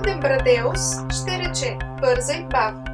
Брадеус 0.00 0.80
ще 1.20 1.38
рече 1.38 1.78
бързай 2.00 2.44
бавно. 2.44 2.84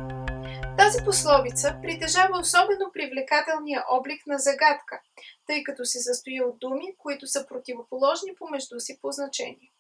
Тази 0.79 1.05
пословица 1.05 1.79
притежава 1.83 2.39
особено 2.39 2.91
привлекателния 2.93 3.85
облик 3.91 4.27
на 4.27 4.39
загадка, 4.39 5.01
тъй 5.47 5.63
като 5.63 5.85
се 5.85 6.01
състои 6.01 6.41
от 6.41 6.59
думи, 6.59 6.95
които 6.99 7.27
са 7.27 7.47
противоположни 7.47 8.35
помежду 8.35 8.81
си 8.81 8.99
по 9.03 9.13
значение. 9.13 9.73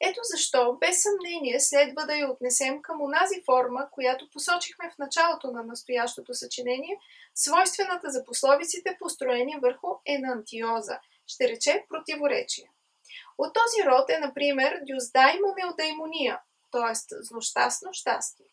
Ето 0.00 0.20
защо, 0.22 0.76
без 0.80 1.02
съмнение, 1.02 1.60
следва 1.60 2.06
да 2.06 2.16
я 2.16 2.30
отнесем 2.30 2.82
към 2.82 3.02
онази 3.02 3.42
форма, 3.46 3.88
която 3.92 4.30
посочихме 4.30 4.90
в 4.90 4.98
началото 4.98 5.50
на 5.50 5.62
настоящото 5.62 6.34
съчинение, 6.34 6.98
свойствената 7.34 8.10
за 8.10 8.24
пословиците, 8.24 8.96
построени 8.98 9.56
върху 9.62 9.88
енантиоза, 10.06 10.98
ще 11.26 11.48
рече 11.48 11.84
противоречие. 11.88 12.70
От 13.38 13.54
този 13.54 13.88
род 13.88 14.10
е, 14.10 14.18
например, 14.18 14.80
дюздаймон 14.82 15.54
неудаймония, 15.56 16.40
т.е. 16.76 16.94
злощастно 17.20 17.88
щастие. 17.92 18.46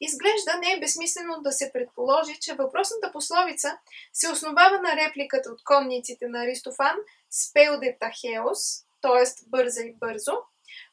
Изглежда 0.00 0.58
не 0.60 0.72
е 0.72 0.80
безсмислено 0.80 1.42
да 1.42 1.52
се 1.52 1.70
предположи, 1.72 2.38
че 2.40 2.54
въпросната 2.54 3.12
пословица 3.12 3.78
се 4.12 4.30
основава 4.30 4.78
на 4.82 4.96
репликата 4.96 5.50
от 5.50 5.64
конниците 5.64 6.28
на 6.28 6.42
Аристофан 6.42 6.96
Спеуде 7.30 7.96
Тахеос, 8.00 8.60
т.е. 9.02 9.24
бърза 9.46 9.82
и 9.82 9.94
бързо, 9.94 10.32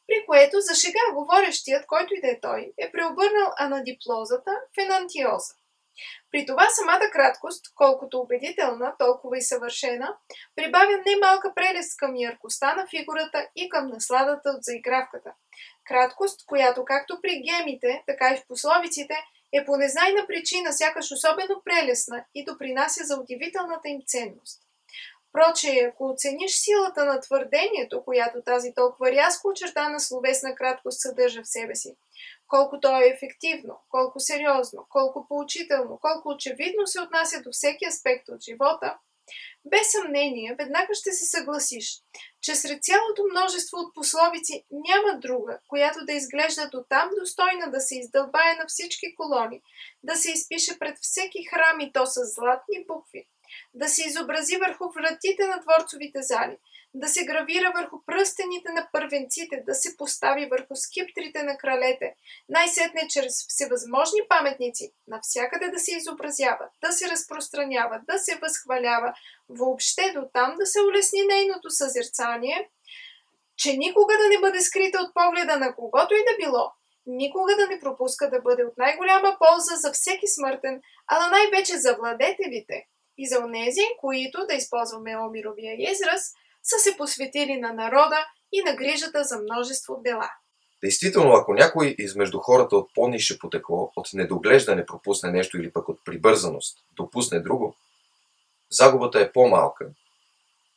при 0.07 0.25
което 0.25 0.61
за 0.61 0.75
шега 0.75 1.13
говорещият, 1.13 1.85
който 1.85 2.13
и 2.13 2.21
да 2.21 2.27
е 2.27 2.39
той, 2.41 2.73
е 2.77 2.91
преобърнал 2.91 3.53
анадиплозата 3.57 4.51
в 4.51 4.81
енантиоза. 4.81 5.53
При 6.31 6.45
това 6.45 6.69
самата 6.69 7.09
краткост, 7.11 7.65
колкото 7.75 8.19
убедителна, 8.19 8.95
толкова 8.99 9.37
и 9.37 9.41
съвършена, 9.41 10.17
прибавя 10.55 11.03
немалка 11.05 11.53
прелест 11.55 11.97
към 11.97 12.15
яркостта 12.15 12.75
на 12.75 12.87
фигурата 12.87 13.47
и 13.55 13.69
към 13.69 13.87
насладата 13.87 14.49
от 14.49 14.63
заигравката. 14.63 15.33
Краткост, 15.85 16.45
която 16.45 16.85
както 16.85 17.19
при 17.21 17.41
гемите, 17.41 18.03
така 18.07 18.33
и 18.33 18.37
в 18.37 18.47
пословиците 18.47 19.15
е 19.53 19.65
по 19.65 19.77
незнайна 19.77 20.27
причина 20.27 20.73
сякаш 20.73 21.11
особено 21.11 21.61
прелесна 21.65 22.25
и 22.35 22.45
допринася 22.45 23.03
за 23.03 23.21
удивителната 23.21 23.89
им 23.89 24.01
ценност. 24.05 24.61
Проче, 25.31 25.89
ако 25.89 26.09
оцениш 26.09 26.51
силата 26.51 27.05
на 27.05 27.19
твърдението, 27.19 28.03
която 28.03 28.41
тази 28.41 28.73
толкова 28.73 29.11
рязко 29.11 29.47
очертана 29.47 29.99
словесна 29.99 30.55
краткост 30.55 31.01
съдържа 31.01 31.43
в 31.43 31.47
себе 31.47 31.75
си, 31.75 31.95
колко 32.47 32.79
то 32.79 33.01
е 33.01 33.07
ефективно, 33.07 33.79
колко 33.89 34.19
сериозно, 34.19 34.85
колко 34.89 35.27
поучително, 35.27 35.99
колко 36.01 36.29
очевидно 36.29 36.87
се 36.87 37.01
отнася 37.01 37.41
до 37.41 37.49
всеки 37.51 37.85
аспект 37.85 38.29
от 38.29 38.41
живота, 38.41 38.97
без 39.65 39.91
съмнение, 39.91 40.55
веднага 40.59 40.93
ще 40.93 41.11
се 41.11 41.25
съгласиш, 41.25 42.01
че 42.41 42.55
сред 42.55 42.83
цялото 42.83 43.23
множество 43.31 43.77
от 43.77 43.93
пословици 43.93 44.63
няма 44.71 45.19
друга, 45.19 45.59
която 45.67 46.05
да 46.05 46.13
изглежда 46.13 46.69
до 46.69 46.83
там 46.89 47.09
достойна 47.19 47.71
да 47.71 47.81
се 47.81 47.99
издълбае 47.99 48.55
на 48.55 48.65
всички 48.67 49.15
колони, 49.15 49.61
да 50.03 50.15
се 50.15 50.31
изпише 50.31 50.79
пред 50.79 50.97
всеки 51.01 51.45
храм 51.49 51.79
и 51.79 51.91
то 51.93 52.05
с 52.05 52.19
златни 52.35 52.85
букви, 52.87 53.27
да 53.73 53.87
се 53.89 54.07
изобрази 54.07 54.57
върху 54.57 54.91
вратите 54.91 55.47
на 55.47 55.59
дворцовите 55.59 56.21
зали, 56.21 56.57
да 56.97 57.07
се 57.07 57.25
гравира 57.25 57.71
върху 57.75 57.97
пръстените 58.05 58.71
на 58.71 58.89
първенците, 58.91 59.63
да 59.67 59.75
се 59.75 59.97
постави 59.97 60.45
върху 60.45 60.75
скиптрите 60.75 61.43
на 61.43 61.57
кралете, 61.57 62.15
най-сетне 62.49 63.07
чрез 63.09 63.47
всевъзможни 63.49 64.19
паметници, 64.29 64.93
навсякъде 65.07 65.67
да 65.67 65.79
се 65.79 65.95
изобразява, 65.95 66.69
да 66.81 66.91
се 66.91 67.09
разпространява, 67.09 68.01
да 68.11 68.19
се 68.19 68.35
възхвалява, 68.41 69.13
въобще 69.49 70.11
до 70.15 70.21
там 70.33 70.55
да 70.59 70.65
се 70.65 70.81
улесни 70.81 71.21
нейното 71.27 71.69
съзерцание, 71.69 72.69
че 73.57 73.77
никога 73.77 74.13
да 74.17 74.29
не 74.29 74.39
бъде 74.39 74.61
скрита 74.61 74.99
от 75.01 75.13
погледа 75.13 75.57
на 75.57 75.75
когото 75.75 76.13
и 76.13 76.25
да 76.29 76.45
било, 76.45 76.71
никога 77.05 77.55
да 77.55 77.67
не 77.67 77.79
пропуска 77.79 78.29
да 78.29 78.41
бъде 78.41 78.63
от 78.63 78.77
най-голяма 78.77 79.37
полза 79.39 79.75
за 79.75 79.91
всеки 79.91 80.27
смъртен, 80.27 80.81
ала 81.07 81.29
най-вече 81.29 81.77
за 81.77 81.95
владетелите 81.95 82.87
и 83.17 83.27
за 83.27 83.39
онези, 83.39 83.81
които, 83.99 84.45
да 84.47 84.53
използваме 84.53 85.17
Омировия 85.17 85.91
израз, 85.91 86.33
са 86.65 86.79
се 86.79 86.97
посветили 86.97 87.57
на 87.57 87.73
народа 87.73 88.27
и 88.51 88.61
на 88.63 88.75
грижата 88.75 89.23
за 89.23 89.39
множество 89.39 90.01
дела. 90.03 90.29
Действително, 90.83 91.33
ако 91.33 91.53
някой 91.53 91.95
измежду 91.97 92.39
хората 92.39 92.75
от 92.75 92.89
по-нише 92.95 93.39
потекло, 93.39 93.91
от 93.95 94.09
недоглеждане 94.13 94.85
пропусне 94.85 95.31
нещо 95.31 95.57
или 95.57 95.71
пък 95.71 95.89
от 95.89 95.99
прибързаност 96.05 96.77
допусне 96.95 97.39
друго, 97.39 97.75
загубата 98.69 99.19
е 99.19 99.31
по-малка 99.31 99.89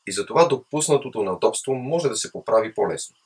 и 0.06 0.12
затова 0.12 0.48
допуснатото 0.48 1.22
неудобство 1.22 1.74
може 1.74 2.08
да 2.08 2.16
се 2.16 2.32
поправи 2.32 2.74
по-лесно. 2.74 3.16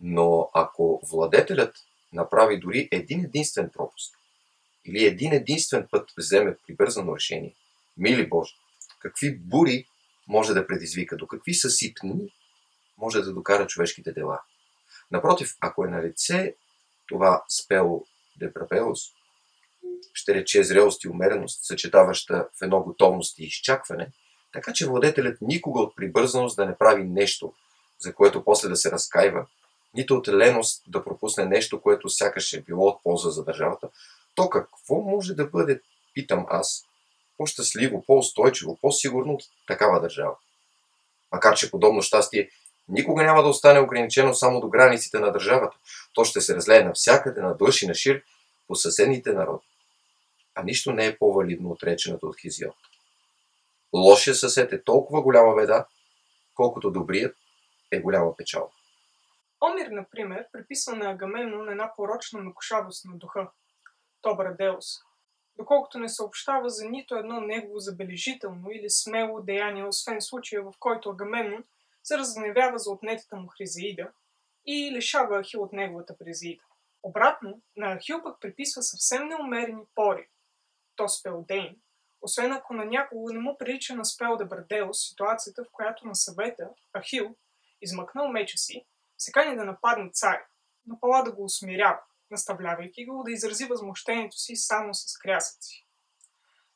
Но 0.00 0.50
ако 0.54 1.00
владетелят 1.10 1.76
направи 2.12 2.60
дори 2.60 2.88
един 2.92 3.24
единствен 3.24 3.70
пропуск 3.70 4.18
или 4.84 5.04
един 5.04 5.32
единствен 5.32 5.88
път 5.90 6.12
вземе 6.16 6.56
прибързано 6.66 7.16
решение, 7.16 7.54
мили 7.96 8.28
Боже, 8.28 8.54
какви 9.00 9.38
бури 9.38 9.86
може 10.28 10.54
да 10.54 10.66
предизвика, 10.66 11.16
до 11.16 11.26
какви 11.26 11.54
съсипни 11.54 12.32
може 12.98 13.20
да 13.20 13.32
докара 13.32 13.66
човешките 13.66 14.12
дела. 14.12 14.40
Напротив, 15.10 15.56
ако 15.60 15.84
е 15.84 15.88
на 15.88 16.02
лице 16.02 16.54
това 17.06 17.44
спело 17.48 18.06
депрапелос, 18.36 19.00
ще 20.14 20.34
рече 20.34 20.64
зрелост 20.64 21.04
и 21.04 21.08
умереност, 21.08 21.64
съчетаваща 21.64 22.48
в 22.58 22.62
едно 22.62 22.80
готовност 22.80 23.38
и 23.38 23.44
изчакване, 23.44 24.12
така 24.52 24.72
че 24.72 24.86
владетелят 24.86 25.38
никога 25.40 25.80
от 25.80 25.96
прибързаност 25.96 26.56
да 26.56 26.66
не 26.66 26.76
прави 26.76 27.04
нещо, 27.04 27.52
за 27.98 28.14
което 28.14 28.44
после 28.44 28.68
да 28.68 28.76
се 28.76 28.90
разкаива, 28.90 29.46
нито 29.94 30.14
от 30.14 30.28
леност 30.28 30.82
да 30.86 31.04
пропусне 31.04 31.44
нещо, 31.44 31.80
което 31.80 32.08
сякаш 32.08 32.52
е 32.52 32.62
било 32.62 32.86
от 32.86 33.02
полза 33.02 33.30
за 33.30 33.44
държавата, 33.44 33.88
то 34.34 34.50
какво 34.50 35.00
може 35.00 35.34
да 35.34 35.46
бъде, 35.46 35.80
питам 36.14 36.46
аз, 36.48 36.87
по-щастливо, 37.38 38.04
по-устойчиво, 38.06 38.78
по-сигурно 38.80 39.32
от 39.32 39.42
такава 39.66 40.00
държава. 40.00 40.36
Макар, 41.32 41.56
че 41.56 41.70
подобно 41.70 42.02
щастие 42.02 42.50
никога 42.88 43.22
няма 43.22 43.42
да 43.42 43.48
остане 43.48 43.80
ограничено 43.80 44.34
само 44.34 44.60
до 44.60 44.68
границите 44.68 45.18
на 45.18 45.32
държавата. 45.32 45.76
То 46.14 46.24
ще 46.24 46.40
се 46.40 46.54
разлее 46.54 46.84
навсякъде, 46.84 47.40
на 47.40 47.56
дълж 47.56 47.82
и 47.82 47.86
на 47.86 47.94
шир, 47.94 48.22
по 48.66 48.76
съседните 48.76 49.32
народи. 49.32 49.66
А 50.54 50.62
нищо 50.62 50.92
не 50.92 51.06
е 51.06 51.18
по-валидно 51.18 51.70
от 51.70 51.82
реченото 51.82 52.26
от 52.26 52.40
Хизиот. 52.40 52.76
Лошия 53.92 54.34
съсед 54.34 54.72
е 54.72 54.84
толкова 54.84 55.22
голяма 55.22 55.54
беда, 55.54 55.86
колкото 56.54 56.90
добрият 56.90 57.36
е 57.90 58.00
голяма 58.00 58.36
печал. 58.36 58.70
Омир, 59.60 59.86
например, 59.86 60.46
приписва 60.52 60.96
на 60.96 61.10
Агамемнон 61.10 61.68
една 61.68 61.92
порочна 61.96 62.40
накошавост 62.40 63.04
на 63.04 63.16
духа. 63.16 63.50
Тобра 64.22 64.56
Деус, 64.58 64.86
доколкото 65.58 65.98
не 65.98 66.08
съобщава 66.08 66.70
за 66.70 66.88
нито 66.88 67.14
едно 67.14 67.40
негово 67.40 67.78
забележително 67.78 68.70
или 68.70 68.90
смело 68.90 69.40
деяние, 69.40 69.84
освен 69.84 70.22
случая, 70.22 70.62
в 70.62 70.72
който 70.80 71.10
Агамемнон 71.10 71.64
се 72.02 72.18
разгневява 72.18 72.78
за 72.78 72.90
отнетата 72.90 73.36
му 73.36 73.48
Хризеида 73.48 74.10
и 74.66 74.92
лишава 74.92 75.42
Ахил 75.42 75.62
от 75.62 75.72
неговата 75.72 76.14
Хризеида. 76.18 76.62
Обратно, 77.02 77.62
на 77.76 77.96
Ахил 77.96 78.22
пък 78.22 78.40
приписва 78.40 78.82
съвсем 78.82 79.28
неумерени 79.28 79.82
пори, 79.94 80.28
то 80.96 81.08
спелдейн, 81.08 81.76
освен 82.20 82.52
ако 82.52 82.74
на 82.74 82.84
някого 82.84 83.28
не 83.28 83.38
му 83.38 83.58
прилича 83.58 83.94
на 83.94 84.04
спел 84.04 84.36
да 84.36 84.44
Бърделос 84.44 85.08
ситуацията, 85.08 85.64
в 85.64 85.72
която 85.72 86.06
на 86.06 86.14
съвета 86.14 86.68
Ахил, 86.98 87.36
измъкнал 87.82 88.28
меча 88.28 88.58
си, 88.58 88.84
се 89.18 89.32
кани 89.32 89.56
да 89.56 89.64
нападне 89.64 90.10
царя, 90.12 90.46
но 90.86 91.00
Пала 91.00 91.22
да 91.22 91.32
го 91.32 91.44
усмирява, 91.44 92.00
наставлявайки 92.30 93.06
го 93.06 93.22
да 93.22 93.32
изрази 93.32 93.64
възмущението 93.64 94.36
си 94.36 94.56
само 94.56 94.94
с 94.94 95.18
крясъци. 95.18 95.86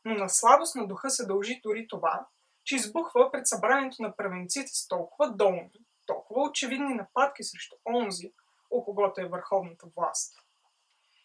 Но 0.05 0.15
на 0.15 0.29
слабост 0.29 0.75
на 0.75 0.87
духа 0.87 1.11
се 1.11 1.27
дължи 1.27 1.61
дори 1.63 1.87
това, 1.89 2.27
че 2.65 2.77
избухва 2.77 3.31
пред 3.33 3.47
събранието 3.47 4.03
на 4.03 4.17
правенците 4.17 4.71
с 4.75 4.89
толкова 4.89 5.31
долни, 5.31 5.71
толкова 6.07 6.43
очевидни 6.43 6.95
нападки 6.95 7.45
срещу 7.45 7.77
онзи, 7.95 8.33
у 8.71 8.85
когото 8.85 9.21
е 9.21 9.29
върховната 9.29 9.87
власт. 9.97 10.35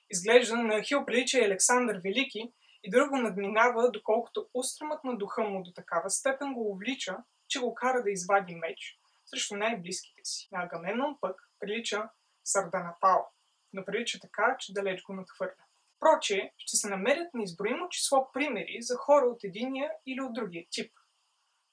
Изглежда 0.10 0.56
на 0.56 0.84
Хил 0.84 1.06
прилича 1.06 1.38
Александър 1.38 2.02
Велики 2.04 2.54
и 2.84 2.90
друго 2.90 3.18
надминава, 3.18 3.92
доколкото 3.92 4.48
устремът 4.54 5.04
на 5.04 5.18
духа 5.18 5.44
му 5.44 5.64
до 5.64 5.72
такава 5.72 6.10
степен 6.10 6.54
го 6.54 6.72
увлича, 6.72 7.18
че 7.48 7.60
го 7.60 7.76
кара 7.76 8.04
да 8.04 8.12
извади 8.12 8.56
меч 8.56 9.00
срещу 9.26 9.56
най-близките 9.56 10.22
си. 10.24 10.48
На 10.52 10.64
Агамемнон 10.64 11.18
пък 11.22 11.50
прилича 11.60 12.10
Сарданапал 12.44 13.28
но 13.74 13.86
така, 14.22 14.56
че 14.60 14.74
далеч 14.74 15.04
го 15.04 15.14
надхвърля. 15.14 15.64
Проче, 16.00 16.54
ще 16.58 16.78
се 16.78 16.90
намерят 16.90 17.34
неизброимо 17.34 17.90
число 17.90 18.32
примери 18.32 18.78
за 18.82 18.96
хора 18.96 19.26
от 19.26 19.44
единия 19.44 19.92
или 20.06 20.22
от 20.22 20.34
другия 20.34 20.66
тип. 20.72 20.92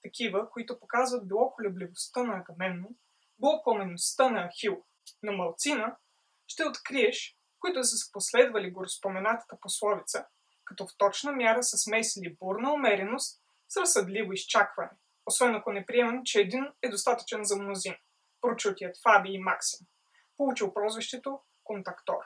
Такива, 0.02 0.50
които 0.50 0.80
показват 0.80 1.28
било 1.28 1.52
колебливостта 1.52 2.22
на 2.22 2.36
Агамемнон, 2.36 2.94
било 3.40 3.62
пламенността 3.62 4.30
на 4.30 4.48
Ахил. 4.48 4.84
На 5.22 5.32
малцина 5.32 5.96
ще 6.46 6.64
откриеш, 6.64 7.36
които 7.60 7.84
са 7.84 8.12
последвали 8.12 8.70
го 8.70 8.84
разпоменатата 8.84 9.56
пословица, 9.60 10.26
като 10.64 10.86
в 10.86 10.96
точна 10.98 11.32
мяра 11.32 11.62
са 11.62 11.78
смесили 11.78 12.36
бурна 12.40 12.72
умереност 12.72 13.42
с 13.68 13.76
разсъдливо 13.76 14.32
изчакване, 14.32 14.90
освен 15.26 15.54
ако 15.54 15.72
не 15.72 15.86
приемам, 15.86 16.20
че 16.24 16.40
един 16.40 16.64
е 16.82 16.88
достатъчен 16.88 17.44
за 17.44 17.56
мнозин, 17.56 17.94
прочутият 18.40 18.96
Фаби 19.02 19.32
и 19.32 19.38
Максим, 19.38 19.86
получил 20.36 20.74
прозвището 20.74 21.40
контактор. 21.64 22.24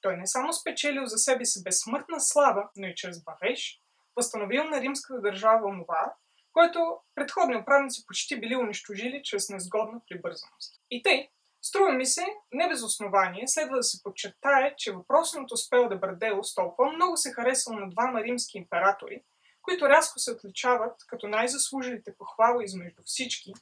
Той 0.00 0.16
не 0.16 0.26
само 0.26 0.52
спечелил 0.52 1.06
за 1.06 1.18
себе 1.18 1.44
си 1.44 1.62
безсмъртна 1.62 2.20
слава, 2.20 2.68
но 2.76 2.86
и 2.86 2.94
чрез 2.94 3.22
бавеж, 3.22 3.80
възстановил 4.16 4.64
на 4.64 4.80
римската 4.80 5.20
държава 5.20 5.66
онова, 5.66 6.14
което 6.52 6.96
предходни 7.14 7.56
управници 7.56 8.06
почти 8.06 8.40
били 8.40 8.56
унищожили 8.56 9.22
чрез 9.24 9.48
незгодна 9.48 10.00
прибързаност. 10.08 10.80
И 10.90 11.02
тъй, 11.02 11.28
струва 11.62 11.92
ми 11.92 12.06
се, 12.06 12.26
не 12.52 12.68
без 12.68 12.82
основание, 12.82 13.48
следва 13.48 13.76
да 13.76 13.82
се 13.82 14.02
подчертае, 14.02 14.74
че 14.76 14.92
въпросното 14.92 15.56
спел 15.56 15.88
да 15.88 15.96
Брадеус 15.96 16.54
толкова 16.54 16.92
много 16.92 17.16
се 17.16 17.32
харесал 17.32 17.74
на 17.74 17.90
двама 17.90 18.22
римски 18.22 18.58
императори, 18.58 19.22
които 19.62 19.88
рязко 19.88 20.18
се 20.18 20.32
отличават 20.32 21.06
като 21.06 21.28
най-заслужилите 21.28 22.14
похвала 22.18 22.64
измежду 22.64 23.02
всички, 23.04 23.54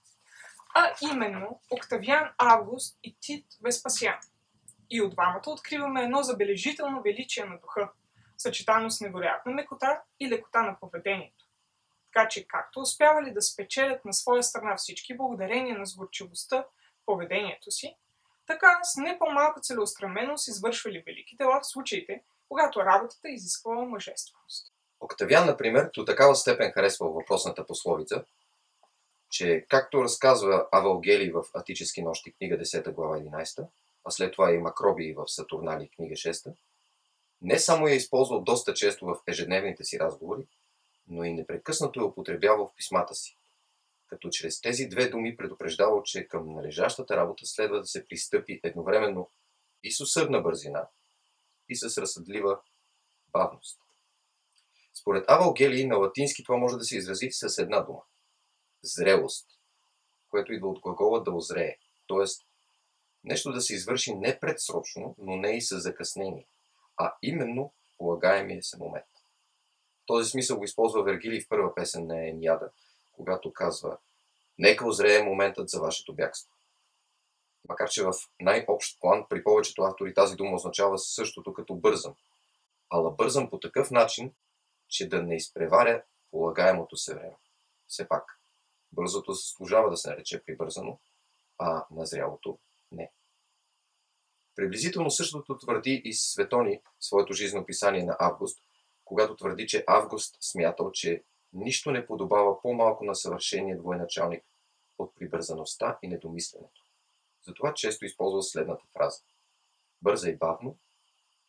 а 0.74 0.94
именно 1.12 1.60
Октавиан 1.70 2.30
Август 2.38 2.98
и 3.02 3.16
Тит 3.20 3.46
Веспасиан. 3.64 4.18
И 4.94 5.02
от 5.02 5.10
двамата 5.10 5.42
откриваме 5.46 6.02
едно 6.02 6.22
забележително 6.22 7.02
величие 7.02 7.44
на 7.44 7.58
духа, 7.58 7.90
съчетано 8.38 8.90
с 8.90 9.00
невероятна 9.00 9.52
мекота 9.52 10.02
и 10.20 10.28
лекота 10.28 10.62
на 10.62 10.76
поведението. 10.80 11.46
Така 12.12 12.28
че 12.28 12.46
както 12.46 12.80
успявали 12.80 13.32
да 13.32 13.42
спечелят 13.42 14.04
на 14.04 14.12
своя 14.12 14.42
страна 14.42 14.76
всички 14.76 15.16
благодарение 15.16 15.74
на 15.74 15.86
сгорчивостта 15.86 16.62
в 16.62 17.06
поведението 17.06 17.70
си, 17.70 17.96
така 18.46 18.78
с 18.82 18.96
не 18.96 19.18
по-малка 19.18 19.60
целеустременост 19.60 20.48
извършвали 20.48 21.02
велики 21.06 21.36
дела 21.36 21.60
в 21.60 21.66
случаите, 21.66 22.22
когато 22.48 22.80
работата 22.80 23.28
изисквала 23.28 23.84
мъжественост. 23.84 24.72
Октавиан, 25.00 25.46
например, 25.46 25.90
до 25.94 26.04
такава 26.04 26.34
степен 26.34 26.72
харесва 26.72 27.08
въпросната 27.08 27.66
пословица, 27.66 28.24
че 29.30 29.66
както 29.68 30.04
разказва 30.04 30.66
Авалгели 30.72 31.32
в 31.32 31.44
Атически 31.54 32.02
нощи, 32.02 32.32
книга 32.32 32.58
10 32.58 32.92
глава 32.92 33.18
11, 33.18 33.66
а 34.04 34.10
след 34.10 34.32
това 34.32 34.52
и 34.52 34.58
Макроби 34.58 35.14
в 35.16 35.28
Сатурнали, 35.28 35.88
книга 35.88 36.14
6, 36.14 36.54
не 37.42 37.58
само 37.58 37.88
я 37.88 37.92
е 37.92 37.96
използвал 37.96 38.40
доста 38.40 38.74
често 38.74 39.06
в 39.06 39.20
ежедневните 39.26 39.84
си 39.84 39.98
разговори, 39.98 40.46
но 41.08 41.24
и 41.24 41.32
непрекъснато 41.32 42.00
я 42.00 42.06
употребявал 42.06 42.66
в 42.66 42.76
писмата 42.76 43.14
си, 43.14 43.36
като 44.06 44.30
чрез 44.30 44.60
тези 44.60 44.86
две 44.88 45.08
думи 45.08 45.36
предупреждавал, 45.36 46.02
че 46.02 46.28
към 46.28 46.52
належащата 46.52 47.16
работа 47.16 47.46
следва 47.46 47.80
да 47.80 47.86
се 47.86 48.06
пристъпи 48.06 48.60
едновременно 48.62 49.30
и 49.82 49.92
с 49.92 50.00
усърдна 50.00 50.40
бързина, 50.40 50.88
и 51.68 51.76
с 51.76 51.98
разсъдлива 51.98 52.60
бавност. 53.32 53.80
Според 54.94 55.24
Авал 55.28 55.52
Гели 55.52 55.86
на 55.86 55.96
латински 55.96 56.44
това 56.44 56.56
може 56.56 56.76
да 56.76 56.84
се 56.84 56.96
изрази 56.96 57.28
с 57.30 57.58
една 57.58 57.80
дума– 57.80 58.02
зрелост, 58.82 59.46
което 60.30 60.52
идва 60.52 60.68
от 60.68 60.80
глагола 60.80 61.22
да 61.22 61.30
озрее, 61.30 61.76
т.е. 62.08 62.26
нещо 63.24 63.52
да 63.52 63.60
се 63.60 63.74
извърши 63.74 64.14
не 64.14 64.40
предсрочно, 64.40 65.14
но 65.18 65.36
не 65.36 65.56
и 65.56 65.62
с 65.62 65.80
закъснение, 65.80 66.46
а 66.96 67.14
именно 67.22 67.72
полагаемия 67.98 68.62
се 68.62 68.78
момент. 68.78 69.06
В 70.02 70.06
този 70.06 70.30
смисъл 70.30 70.58
го 70.58 70.64
използва 70.64 71.02
Вергилий 71.02 71.40
в 71.40 71.48
първа 71.48 71.74
песен 71.74 72.06
на 72.06 72.28
Ениада, 72.28 72.70
когато 73.12 73.52
казва 73.52 73.98
Нека 74.58 74.86
озрее 74.86 75.22
моментът 75.22 75.68
за 75.68 75.80
вашето 75.80 76.14
бягство. 76.14 76.50
Макар, 77.68 77.88
че 77.88 78.04
в 78.04 78.12
най-общ 78.40 79.00
план 79.00 79.26
при 79.28 79.44
повечето 79.44 79.82
автори 79.82 80.14
тази 80.14 80.36
дума 80.36 80.54
означава 80.54 80.98
същото 80.98 81.54
като 81.54 81.74
бързам. 81.74 82.14
Ала 82.90 83.10
бързам 83.10 83.50
по 83.50 83.60
такъв 83.60 83.90
начин, 83.90 84.34
че 84.88 85.08
да 85.08 85.22
не 85.22 85.36
изпреваря 85.36 86.02
полагаемото 86.30 86.96
се 86.96 87.14
време. 87.14 87.36
Все 87.86 88.08
пак, 88.08 88.40
бързото 88.92 89.32
заслужава 89.32 89.90
да 89.90 89.96
се 89.96 90.10
нарече 90.10 90.44
прибързано, 90.44 90.98
а 91.58 91.86
назрялото 91.90 92.58
не. 92.94 93.10
Приблизително 94.56 95.10
същото 95.10 95.58
твърди 95.58 96.02
и 96.04 96.12
Светони 96.12 96.80
своето 97.00 97.32
жизнеописание 97.32 98.04
на 98.04 98.16
Август, 98.18 98.58
когато 99.04 99.36
твърди, 99.36 99.66
че 99.66 99.84
Август 99.86 100.36
смятал, 100.40 100.90
че 100.92 101.22
нищо 101.52 101.90
не 101.90 102.06
подобава 102.06 102.62
по-малко 102.62 103.04
на 103.04 103.14
съвършения 103.14 103.78
военачалник 103.80 104.44
от 104.98 105.14
прибързаността 105.14 105.98
и 106.02 106.08
недомисленето. 106.08 106.82
Затова 107.42 107.74
често 107.74 108.04
използва 108.04 108.42
следната 108.42 108.84
фраза. 108.92 109.22
Бърза 110.02 110.30
и 110.30 110.36
бавно, 110.36 110.78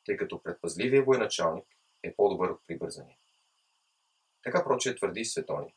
тъй 0.05 0.17
като 0.17 0.43
предпазливия 0.43 1.03
военачалник 1.03 1.65
е 2.03 2.15
по-добър 2.15 2.49
от 2.49 2.67
прибързания. 2.67 3.17
Така 4.43 4.63
проче 4.63 4.95
твърди 4.95 5.25
Светони. 5.25 5.73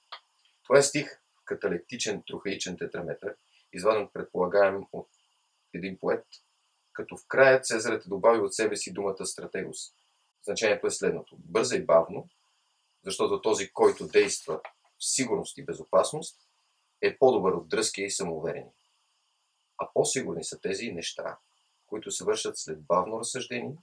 Това 0.63 0.79
е 0.79 0.83
стих 0.83 1.21
каталектичен 1.45 2.23
трохаичен 2.27 2.77
тетраметър, 2.77 3.37
изваден 3.73 4.09
предполагаем 4.13 4.87
от 4.93 5.09
един 5.75 5.99
поет, 5.99 6.25
като 6.93 7.17
в 7.17 7.27
края 7.29 7.61
Цезарът 7.61 8.07
е 8.07 8.09
добавил 8.09 8.45
от 8.45 8.55
себе 8.55 8.77
си 8.77 8.93
думата 8.93 9.27
стратегос. 9.27 9.79
Значението 10.45 10.87
е 10.87 10.91
следното. 10.91 11.37
Бърза 11.39 11.77
и 11.77 11.85
бавно, 11.85 12.29
защото 13.05 13.43
този, 13.43 13.73
който 13.73 14.07
действа 14.07 14.61
в 14.99 15.05
сигурност 15.05 15.59
и 15.59 15.65
безопасност, 15.65 16.49
е 17.03 17.19
по-добър 17.19 17.53
от 17.53 17.69
дръзкия 17.69 18.07
и 18.07 18.11
самоуверени. 18.11 18.71
А 19.79 19.89
по-сигурни 19.95 20.45
са 20.45 20.61
тези 20.61 20.93
неща, 20.93 21.39
които 21.87 22.11
се 22.11 22.25
вършат 22.25 22.59
след 22.59 22.83
бавно 22.83 23.21
разсъждение, 23.21 23.77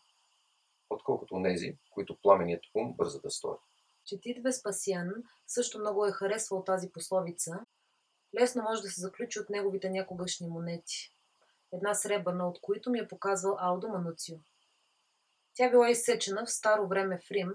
отколкото 0.90 1.40
нези, 1.40 1.78
които 1.90 2.22
пламеният 2.22 2.64
ум 2.74 2.94
бърза 2.94 3.20
да 3.20 3.32
стори. 3.32 3.60
Четит 4.06 4.44
Веспасиан 4.44 5.10
също 5.48 5.80
много 5.80 6.06
е 6.06 6.12
харесвал 6.12 6.64
тази 6.64 6.92
пословица. 6.92 7.66
Лесно 8.40 8.64
може 8.64 8.82
да 8.82 8.88
се 8.88 9.02
заключи 9.02 9.40
от 9.40 9.50
неговите 9.50 9.90
някогашни 9.90 10.48
монети. 10.48 11.15
Една 11.76 11.94
сребърна, 11.94 12.48
от 12.48 12.62
които 12.62 12.90
ми 12.90 13.00
е 13.00 13.08
показвал 13.08 13.58
Алдо 13.60 13.88
Мануцио. 13.88 14.36
Тя 15.54 15.70
била 15.70 15.90
изсечена 15.90 16.46
в 16.46 16.52
старо 16.52 16.88
време 16.88 17.20
в 17.28 17.32
Рим 17.32 17.54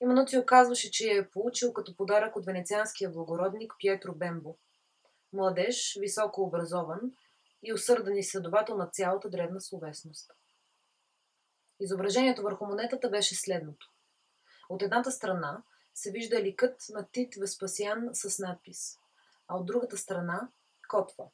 и 0.00 0.06
Мануцио 0.06 0.46
казваше, 0.46 0.90
че 0.90 1.04
я 1.06 1.20
е 1.20 1.30
получил 1.30 1.72
като 1.72 1.96
подарък 1.96 2.36
от 2.36 2.46
венецианския 2.46 3.10
благородник 3.10 3.74
Пьетро 3.78 4.14
Бембо. 4.14 4.56
Младеж, 5.32 5.98
високо 6.00 6.42
образован 6.42 7.00
и 7.62 7.72
усърден 7.72 8.16
изследовател 8.16 8.76
на 8.76 8.86
цялата 8.86 9.30
древна 9.30 9.60
словесност. 9.60 10.30
Изображението 11.80 12.42
върху 12.42 12.66
монетата 12.66 13.10
беше 13.10 13.34
следното. 13.34 13.92
От 14.68 14.82
едната 14.82 15.10
страна 15.10 15.62
се 15.94 16.10
вижда 16.10 16.42
ликът 16.42 16.80
на 16.90 17.08
Тит 17.12 17.34
Веспасиан 17.40 18.08
с 18.12 18.38
надпис, 18.38 18.96
а 19.48 19.56
от 19.56 19.66
другата 19.66 19.96
страна– 19.96 20.48
котва, 20.88 21.24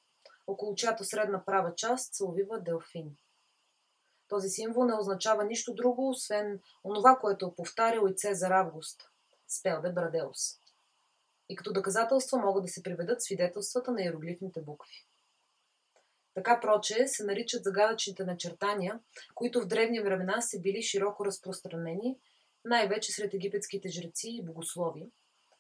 около 0.46 0.75
чиято 0.75 1.04
средна 1.04 1.44
права 1.44 1.75
част 1.75 2.14
се 2.14 2.25
увива 2.25 2.61
делфин. 2.61 3.16
Този 4.28 4.49
символ 4.49 4.84
не 4.84 4.94
означава 4.94 5.44
нищо 5.44 5.75
друго, 5.75 6.08
освен 6.08 6.61
онова, 6.84 7.18
което 7.20 7.46
е 7.46 7.54
повтарял 7.56 8.06
и 8.06 8.16
Цезар 8.16 8.50
Август– 8.50 9.11
Спелде 9.49 9.92
Брадеус. 9.92 10.38
И 11.49 11.56
като 11.56 11.72
доказателства 11.72 12.38
могат 12.38 12.64
да 12.64 12.68
се 12.68 12.82
приведат 12.82 13.22
свидетелствата 13.22 13.92
на 13.92 14.02
иероглифните 14.02 14.61
букви. 14.61 15.06
Така 16.34 16.61
проче 16.61 17.06
се 17.06 17.25
наричат 17.25 17.64
загадъчните 17.64 18.25
начертания, 18.25 19.00
които 19.34 19.61
в 19.61 19.66
древни 19.66 20.00
времена 20.00 20.40
са 20.40 20.61
били 20.61 20.82
широко 20.82 21.25
разпространени– 21.25 22.18
най-вече 22.64 23.12
сред 23.12 23.34
египетските 23.34 23.88
жреци 23.88 24.28
и 24.30 24.42
богослови, 24.42 25.11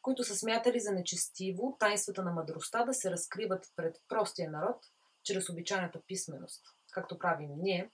които 0.02 0.24
са 0.24 0.36
смятали 0.36 0.80
за 0.80 0.92
нечестиво 0.92 1.76
тайнствата 1.80 2.22
на 2.22 2.32
мъдростта 2.32 2.84
да 2.84 2.94
се 2.94 3.10
разкриват 3.10 3.66
пред 3.76 3.96
простия 4.08 4.50
народ 4.50 4.76
чрез 5.24 5.48
обичайната 5.48 6.00
писменост, 6.06 6.62
както 6.92 7.18
правим 7.18 7.50
ние. 7.56 7.90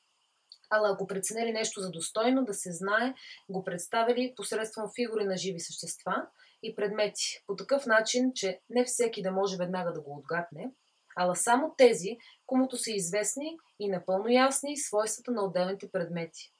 Ала 0.70 0.90
ако 0.92 1.06
преценели 1.06 1.52
нещо 1.52 1.80
за 1.80 1.90
достойно 1.90 2.44
да 2.44 2.54
се 2.54 2.72
знае, 2.72 3.14
го 3.48 3.64
представили 3.64 4.34
посредством 4.36 4.90
фигури 4.96 5.24
на 5.24 5.36
живи 5.36 5.60
същества 5.60 6.26
и 6.62 6.74
предмети, 6.74 7.42
по 7.46 7.56
такъв 7.56 7.86
начин, 7.86 8.32
че 8.34 8.60
не 8.70 8.84
всеки 8.84 9.22
да 9.22 9.32
може 9.32 9.56
веднага 9.56 9.92
да 9.92 10.00
го 10.00 10.16
отгадне, 10.16 10.72
ала 11.16 11.36
само 11.36 11.74
тези, 11.78 12.16
комуто 12.46 12.76
са 12.76 12.90
известни 12.90 13.58
и 13.78 13.88
напълно 13.88 14.28
ясни 14.28 14.76
свойствата 14.76 15.30
на 15.30 15.44
отделните 15.44 15.90
предмети 15.90 16.52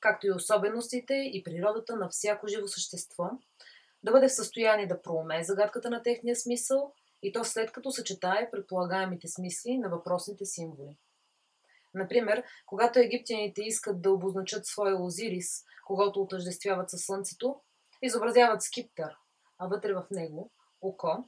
както 0.00 0.26
и 0.26 0.32
особеностите 0.32 1.14
и 1.14 1.42
природата 1.44 1.96
на 1.96 2.08
всяко 2.08 2.48
живо 2.48 2.66
същество, 2.66 3.24
да 4.06 4.12
бъде 4.12 4.28
в 4.28 4.34
състояние 4.34 4.86
да 4.86 5.02
проуме 5.02 5.44
загадката 5.44 5.90
на 5.90 6.02
техния 6.02 6.36
смисъл 6.36 6.92
и 7.22 7.32
то 7.32 7.44
след 7.44 7.72
като 7.72 7.90
съчетае 7.90 8.50
предполагаемите 8.50 9.28
смисли 9.28 9.78
на 9.78 9.88
въпросните 9.88 10.44
символи. 10.44 10.96
Например, 11.94 12.44
когато 12.66 12.98
египтяните 12.98 13.62
искат 13.62 14.02
да 14.02 14.10
обозначат 14.10 14.66
своя 14.66 15.02
Озирис, 15.02 15.64
когато 15.86 16.22
отъждествяват 16.22 16.90
със 16.90 17.02
Слънцето, 17.02 17.60
изобразяват 18.02 18.62
скиптър, 18.62 19.16
а 19.58 19.66
вътре 19.66 19.94
в 19.94 20.06
него– 20.10 20.50
око, 20.82 21.24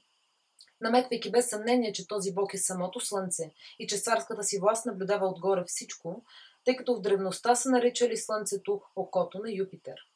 наметвайки 0.80 1.30
без 1.30 1.48
съмнение, 1.48 1.92
че 1.92 2.06
този 2.06 2.34
бог 2.34 2.54
е 2.54 2.58
самото 2.58 3.00
Слънце 3.00 3.52
и 3.78 3.86
че 3.86 3.98
царската 3.98 4.44
си 4.44 4.58
власт 4.58 4.86
наблюдава 4.86 5.26
отгоре 5.26 5.64
всичко, 5.66 6.24
тъй 6.64 6.76
като 6.76 6.96
в 6.96 7.00
древността 7.00 7.54
са 7.54 7.70
наричали 7.70 8.16
Слънцето 8.16 8.82
окото 8.96 9.38
на 9.38 9.52
Юпитер. 9.52 10.07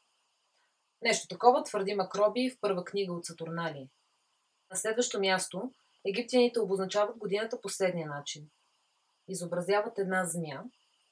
Нещо 1.03 1.29
такова 1.29 1.63
твърди 1.63 1.95
Макроби 1.95 2.51
в 2.51 2.61
първа 2.61 2.85
книга 2.85 3.13
от 3.13 3.25
Сатурнали. 3.25 3.89
На 4.71 4.77
следващо 4.77 5.21
място, 5.21 5.73
египтяните 6.07 6.61
обозначават 6.61 7.19
годината 7.19 7.61
последния 7.61 8.09
начин. 8.09 8.49
Изобразяват 9.29 9.99
една 9.99 10.25
змия, 10.25 10.63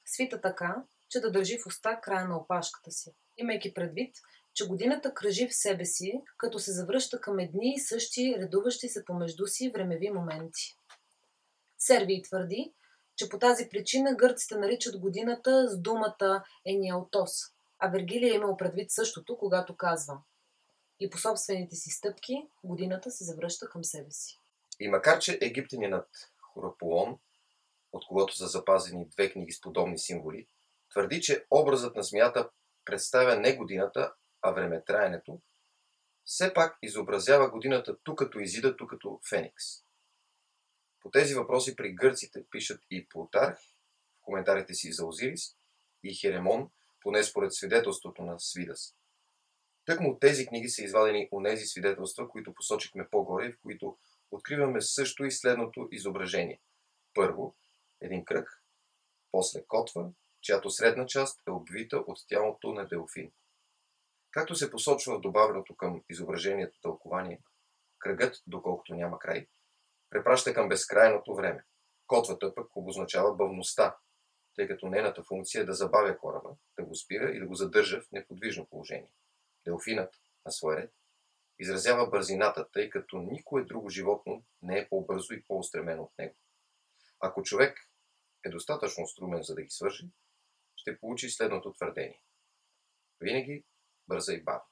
свита 0.05 0.41
така, 0.41 0.83
че 1.09 1.19
да 1.19 1.31
държи 1.31 1.57
в 1.57 1.67
уста 1.67 1.99
края 2.01 2.27
на 2.27 2.37
опашката 2.37 2.91
си, 2.91 3.11
имайки 3.37 3.73
предвид, 3.73 4.15
че 4.53 4.67
годината 4.67 5.13
кръжи 5.13 5.47
в 5.47 5.55
себе 5.55 5.85
си, 5.85 6.21
като 6.37 6.59
се 6.59 6.71
завръща 6.71 7.21
към 7.21 7.39
едни 7.39 7.73
и 7.75 7.79
същи, 7.79 8.35
редуващи 8.39 8.89
се 8.89 9.05
помежду 9.05 9.47
си 9.47 9.71
времеви 9.73 10.09
моменти. 10.09 10.75
Сервий 11.77 12.21
твърди, 12.21 12.73
че 13.15 13.29
по 13.29 13.39
тази 13.39 13.69
причина 13.69 14.15
гърците 14.15 14.55
наричат 14.55 14.99
годината 14.99 15.69
с 15.69 15.77
думата 15.77 16.43
Ениалтос, 16.65 17.31
а 17.81 17.89
Вергилия 17.89 18.33
е 18.33 18.35
имал 18.35 18.57
предвид 18.57 18.91
същото, 18.91 19.37
когато 19.37 19.75
казва 19.75 20.21
и 20.99 21.09
по 21.09 21.17
собствените 21.17 21.75
си 21.75 21.89
стъпки 21.89 22.47
годината 22.63 23.11
се 23.11 23.23
завръща 23.23 23.69
към 23.69 23.83
себе 23.83 24.11
си. 24.11 24.39
И 24.79 24.87
макар, 24.87 25.19
че 25.19 25.37
египтянинът 25.41 26.31
Хораполон, 26.41 27.19
от 27.91 28.07
когото 28.07 28.35
са 28.35 28.47
запазени 28.47 29.05
две 29.05 29.31
книги 29.31 29.51
с 29.51 29.61
подобни 29.61 29.99
символи, 29.99 30.47
твърди, 30.89 31.21
че 31.21 31.45
образът 31.51 31.95
на 31.95 32.03
змията 32.03 32.49
представя 32.85 33.35
не 33.35 33.55
годината, 33.55 34.13
а 34.41 34.51
времетраенето, 34.51 35.41
все 36.25 36.53
пак 36.53 36.77
изобразява 36.81 37.49
годината 37.49 37.97
ту 38.03 38.15
като 38.15 38.39
Изида, 38.39 38.77
ту 38.77 38.87
като 38.87 39.19
Феникс. 39.29 39.63
По 41.01 41.09
тези 41.09 41.35
въпроси 41.35 41.75
при 41.75 41.93
гърците 41.93 42.45
пишат 42.51 42.81
и 42.89 43.09
Плутарх 43.09 43.57
в 43.57 44.21
коментарите 44.21 44.73
си 44.73 44.91
за 44.91 45.05
Озирис 45.05 45.55
и 46.03 46.15
Херемон, 46.15 46.69
поне 47.01 47.23
според 47.23 47.53
свидетелството 47.53 48.21
на 48.23 48.39
Свидас. 48.39 48.95
Тъкмо 49.85 50.09
от 50.09 50.19
тези 50.19 50.45
книги 50.45 50.69
са 50.69 50.83
извадени 50.83 51.29
онези 51.31 51.65
свидетелства, 51.65 52.29
които 52.29 52.53
посочихме 52.53 53.07
по-горе, 53.11 53.51
в 53.51 53.61
които 53.61 53.97
откриваме 54.31 54.81
също 54.81 55.25
и 55.25 55.31
следното 55.31 55.87
изображение. 55.91 56.61
Първо, 57.13 57.55
един 58.01 58.25
кръг, 58.25 58.63
после 59.31 59.65
котва, 59.67 60.09
чиято 60.41 60.69
средна 60.69 61.05
част 61.05 61.41
е 61.47 61.51
обвита 61.51 61.97
от 61.97 62.17
тялото 62.27 62.73
на 62.73 62.87
Делфин. 62.87 63.31
Както 64.31 64.55
се 64.55 64.71
посочва 64.71 65.17
в 65.17 65.21
добавеното 65.21 65.75
към 65.75 66.03
изображението 66.09 66.79
тълкование, 66.81 67.41
кръгът, 67.99 68.43
доколкото 68.47 68.95
няма 68.95 69.19
край, 69.19 69.47
препраща 70.09 70.53
към 70.53 70.69
безкрайното 70.69 71.35
време. 71.35 71.63
Котвата 72.07 72.55
пък 72.55 72.75
обозначава 72.75 73.35
бъвността, 73.35 73.95
тъй 74.55 74.67
като 74.67 74.87
нейната 74.87 75.23
функция 75.23 75.61
е 75.61 75.65
да 75.65 75.73
забавя 75.73 76.17
кораба, 76.17 76.49
да 76.79 76.85
го 76.85 76.95
спира 76.95 77.31
и 77.31 77.39
да 77.39 77.45
го 77.45 77.55
задържа 77.55 78.01
в 78.01 78.11
неподвижно 78.11 78.65
положение. 78.65 79.11
Делфинът, 79.65 80.21
на 80.45 80.51
свой 80.51 80.77
ред, 80.77 80.93
изразява 81.59 82.09
бързината, 82.09 82.69
тъй 82.71 82.89
като 82.89 83.17
никое 83.17 83.63
друго 83.63 83.89
животно 83.89 84.43
не 84.61 84.79
е 84.79 84.89
по-бързо 84.89 85.33
и 85.33 85.43
по-устремено 85.43 86.03
от 86.03 86.17
него. 86.17 86.35
Ако 87.19 87.43
човек 87.43 87.89
е 88.45 88.49
достатъчно 88.49 89.07
струмен 89.07 89.43
за 89.43 89.55
да 89.55 89.61
ги 89.61 89.69
свържи, 89.69 90.09
ще 90.75 90.99
получи 90.99 91.29
следното 91.29 91.73
твърдение. 91.73 92.21
Винаги 93.19 93.63
бърза 94.07 94.33
и 94.33 94.43
бавно. 94.43 94.70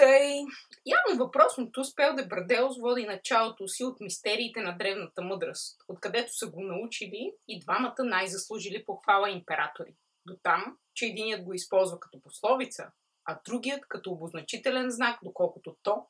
Тъй, 0.00 0.44
явно 0.86 1.24
въпросното 1.24 1.84
спел 1.84 2.14
да 2.14 2.26
Браделс 2.26 2.78
води 2.80 3.06
началото 3.06 3.68
си 3.68 3.84
от 3.84 4.00
мистериите 4.00 4.60
на 4.60 4.76
древната 4.78 5.22
мъдрост, 5.22 5.80
откъдето 5.88 6.32
са 6.32 6.50
го 6.50 6.62
научили 6.62 7.32
и 7.48 7.60
двамата 7.60 7.94
най-заслужили 7.98 8.84
похвала 8.84 9.30
императори. 9.30 9.94
До 10.26 10.36
там, 10.42 10.76
че 10.94 11.06
единият 11.06 11.44
го 11.44 11.54
използва 11.54 12.00
като 12.00 12.20
пословица, 12.20 12.90
а 13.24 13.40
другият 13.44 13.80
като 13.88 14.10
обозначителен 14.10 14.90
знак, 14.90 15.18
доколкото 15.22 15.76
то 15.82 16.06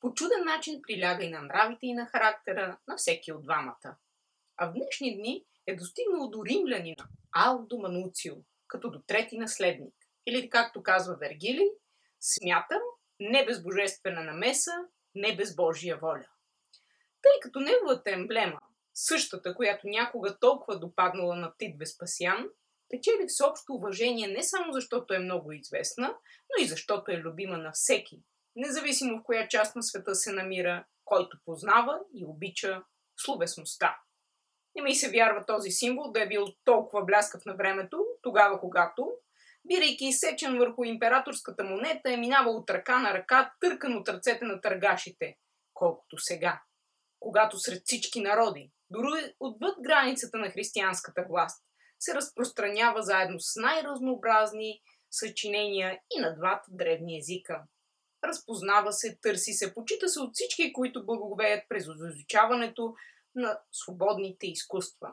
по 0.00 0.14
чуден 0.14 0.44
начин 0.44 0.80
приляга 0.82 1.24
и 1.24 1.30
на 1.30 1.42
нравите 1.42 1.86
и 1.86 1.94
на 1.94 2.06
характера 2.06 2.78
на 2.88 2.96
всеки 2.96 3.32
от 3.32 3.42
двамата. 3.42 3.96
А 4.56 4.66
в 4.66 4.72
днешни 4.72 5.16
дни 5.16 5.44
е 5.66 5.76
достигнал 5.76 6.30
до 6.30 6.44
римлянина 6.44 7.04
Алдо 7.32 7.78
Мануцио, 7.78 8.34
като 8.66 8.90
до 8.90 9.02
трети 9.06 9.38
наследник. 9.38 9.94
Или 10.26 10.50
както 10.50 10.82
казва 10.82 11.16
Вергилий, 11.20 11.70
смятам, 12.20 12.80
не 13.20 13.44
без 13.46 13.62
божествена 13.62 14.24
намеса, 14.24 14.72
не 15.14 15.36
без 15.36 15.56
Божия 15.56 15.96
воля. 15.96 16.26
Тъй 17.22 17.40
като 17.42 17.60
неговата 17.60 18.10
емблема, 18.10 18.60
същата, 18.94 19.54
която 19.54 19.88
някога 19.88 20.38
толкова 20.38 20.78
допаднала 20.78 21.36
на 21.36 21.52
Тит 21.58 21.78
Веспасиан, 21.78 22.48
печели 22.88 23.26
всеобщо 23.28 23.74
уважение 23.74 24.28
не 24.28 24.42
само 24.42 24.72
защото 24.72 25.14
е 25.14 25.18
много 25.18 25.52
известна, 25.52 26.06
но 26.08 26.64
и 26.64 26.66
защото 26.66 27.10
е 27.10 27.18
любима 27.18 27.58
на 27.58 27.70
всеки, 27.72 28.22
независимо 28.56 29.18
в 29.18 29.22
коя 29.22 29.48
част 29.48 29.76
на 29.76 29.82
света 29.82 30.14
се 30.14 30.32
намира, 30.32 30.84
който 31.04 31.38
познава 31.44 32.00
и 32.14 32.24
обича 32.26 32.82
словесността. 33.16 33.98
Не 34.76 34.82
ми 34.82 34.94
се 34.94 35.10
вярва 35.10 35.46
този 35.46 35.70
символ 35.70 36.12
да 36.12 36.22
е 36.22 36.28
бил 36.28 36.46
толкова 36.64 37.04
бляскав 37.04 37.44
на 37.44 37.56
времето, 37.56 38.06
тогава 38.22 38.60
когато, 38.60 39.12
бирайки 39.66 40.04
изсечен 40.04 40.58
върху 40.58 40.84
императорската 40.84 41.64
монета, 41.64 42.12
е 42.12 42.16
минавал 42.16 42.56
от 42.56 42.70
ръка 42.70 42.98
на 42.98 43.14
ръка, 43.14 43.54
търкан 43.60 43.96
от 43.96 44.08
ръцете 44.08 44.44
на 44.44 44.60
търгашите, 44.60 45.36
колкото 45.74 46.18
сега, 46.18 46.62
когато 47.20 47.58
сред 47.58 47.82
всички 47.84 48.20
народи, 48.20 48.72
дори 48.90 49.34
отвъд 49.40 49.74
границата 49.80 50.38
на 50.38 50.50
християнската 50.50 51.24
власт, 51.28 51.64
се 52.00 52.14
разпространява 52.14 53.02
заедно 53.02 53.40
с 53.40 53.56
най-разнообразни 53.56 54.80
съчинения 55.10 55.98
и 56.16 56.20
на 56.20 56.34
двата 56.34 56.64
древни 56.68 57.18
езика. 57.18 57.62
Разпознава 58.24 58.92
се, 58.92 59.18
търси 59.22 59.52
се, 59.52 59.74
почита 59.74 60.08
се 60.08 60.20
от 60.20 60.30
всички, 60.34 60.72
които 60.72 61.06
благоговеят 61.06 61.64
през 61.68 61.84
изучаването 61.84 62.94
на 63.34 63.58
свободните 63.72 64.46
изкуства. 64.46 65.08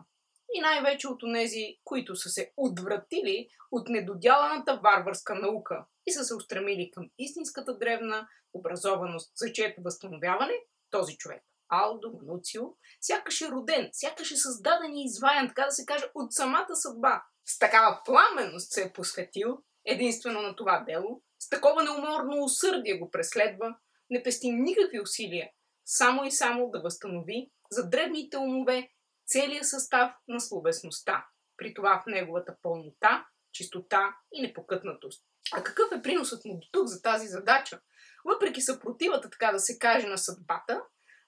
И 0.54 0.62
най-вече 0.62 1.08
от 1.08 1.24
онези, 1.24 1.78
които 1.84 2.16
са 2.16 2.30
се 2.30 2.54
отвратили 2.58 3.48
от 3.72 3.90
недодяланата 3.90 4.80
варварска 4.84 5.36
наука 5.36 5.86
и 6.08 6.12
са 6.12 6.24
се 6.24 6.36
устремили 6.36 6.92
към 6.92 7.10
истинската 7.18 7.78
древна 7.78 8.28
образованост, 8.54 9.32
за 9.36 9.54
чието 9.54 9.82
възстановяване 9.82 10.54
този 10.90 11.18
човек 11.18 11.44
Алдо 11.70 12.12
Мануцио, 12.12 12.64
сякаш 13.02 13.42
е 13.42 13.50
роден, 13.50 13.90
сякаш 13.94 14.32
е 14.32 14.38
създаден 14.38 14.98
и 14.98 15.06
изваян, 15.06 15.48
така 15.48 15.66
да 15.66 15.72
се 15.72 15.86
каже, 15.86 16.06
от 16.16 16.34
самата 16.34 16.76
съдба. 16.76 17.24
С 17.46 17.60
такава 17.60 18.02
пламенност 18.06 18.72
се 18.72 18.84
е 18.84 18.94
посветил 18.94 19.58
единствено 19.86 20.42
на 20.42 20.56
това 20.56 20.84
дело, 20.88 21.22
с 21.40 21.50
такова 21.50 21.84
неуморно 21.84 22.44
усърдие 22.44 22.98
го 22.98 23.12
преследва, 23.12 23.78
не 24.10 24.24
пести 24.24 24.52
никакви 24.52 25.02
усилия, 25.02 25.50
само 25.86 26.24
и 26.24 26.32
само 26.32 26.70
да 26.70 26.82
възстанови 26.82 27.52
за 27.72 27.90
древните 27.90 28.38
умове 28.38 28.90
целият 29.32 29.68
състав 29.68 30.12
на 30.28 30.40
словесността, 30.40 31.26
при 31.58 31.74
това 31.74 32.04
в 32.04 32.10
неговата 32.10 32.58
пълнота, 32.62 33.28
чистота 33.52 34.16
и 34.34 34.42
непокътнатост. 34.42 35.26
А 35.54 35.64
какъв 35.64 35.92
е 35.92 36.02
приносът 36.02 36.46
му 36.46 36.54
до 36.60 36.68
тук 36.72 36.88
за 36.88 37.02
тази 37.02 37.28
задача? 37.28 37.82
Въпреки 38.26 38.62
съпротивата, 38.62 39.30
така 39.30 39.52
да 39.52 39.60
се 39.60 39.80
каже, 39.80 40.08
на 40.08 40.18
съдбата, 40.18 40.82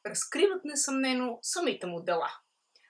разкриват 0.05 0.65
несъмнено 0.65 1.39
самите 1.41 1.87
му 1.87 2.01
дела. 2.01 2.31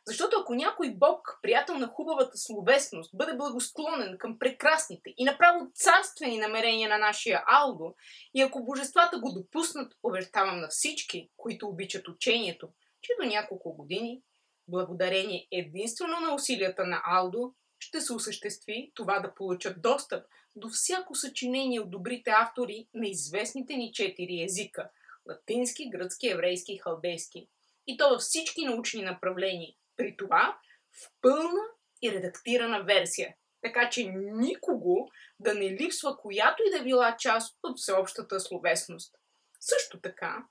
Защото 0.05 0.37
ако 0.41 0.55
някой 0.55 0.93
бог, 0.95 1.39
приятел 1.41 1.77
на 1.77 1.87
хубавата 1.87 2.37
словесност, 2.37 3.17
бъде 3.17 3.35
благосклонен 3.35 4.17
към 4.17 4.39
прекрасните 4.39 5.13
и 5.17 5.23
направо 5.23 5.71
царствени 5.73 6.37
намерения 6.37 6.89
на 6.89 6.97
нашия 6.97 7.43
Алдо, 7.47 7.95
и 8.33 8.41
ако 8.41 8.65
божествата 8.65 9.19
го 9.19 9.33
допуснат, 9.33 9.93
повертавам 10.01 10.59
на 10.59 10.67
всички, 10.67 11.29
които 11.37 11.67
обичат 11.67 12.07
учението, 12.07 12.69
че 13.01 13.11
до 13.21 13.27
няколко 13.27 13.73
години, 13.73 14.21
благодарение 14.67 15.47
единствено 15.51 16.19
на 16.19 16.35
усилията 16.35 16.85
на 16.85 17.01
Алдо, 17.05 17.53
ще 17.79 18.01
се 18.01 18.13
осъществи 18.13 18.91
това 18.95 19.19
да 19.19 19.35
получат 19.35 19.81
достъп 19.81 20.25
до 20.55 20.69
всяко 20.69 21.15
съчинение 21.15 21.79
от 21.79 21.91
добрите 21.91 22.31
автори 22.31 22.87
на 22.93 23.07
известните 23.07 23.73
ни 23.73 23.91
четири 23.93 24.43
езика– 24.43 24.89
латински, 25.29 25.89
гръцки, 25.89 26.27
еврейски 26.27 26.73
и 26.73 26.77
халдейски. 26.77 27.47
И 27.87 27.97
то 27.97 28.09
във 28.09 28.21
всички 28.21 28.65
научни 28.65 29.01
направления. 29.01 29.73
При 29.97 30.17
това 30.17 30.57
в 30.91 31.11
пълна 31.21 31.63
и 32.01 32.11
редактирана 32.11 32.83
версия. 32.83 33.35
Така 33.61 33.89
че 33.89 34.11
никого 34.15 35.07
да 35.39 35.53
не 35.53 35.71
липсва 35.71 36.17
която 36.17 36.63
и 36.63 36.77
да 36.77 36.83
била 36.83 37.17
част 37.19 37.57
от 37.63 37.77
всеобщата 37.79 38.39
словесност. 38.39 39.15
Също 39.59 40.01
така, 40.01 40.45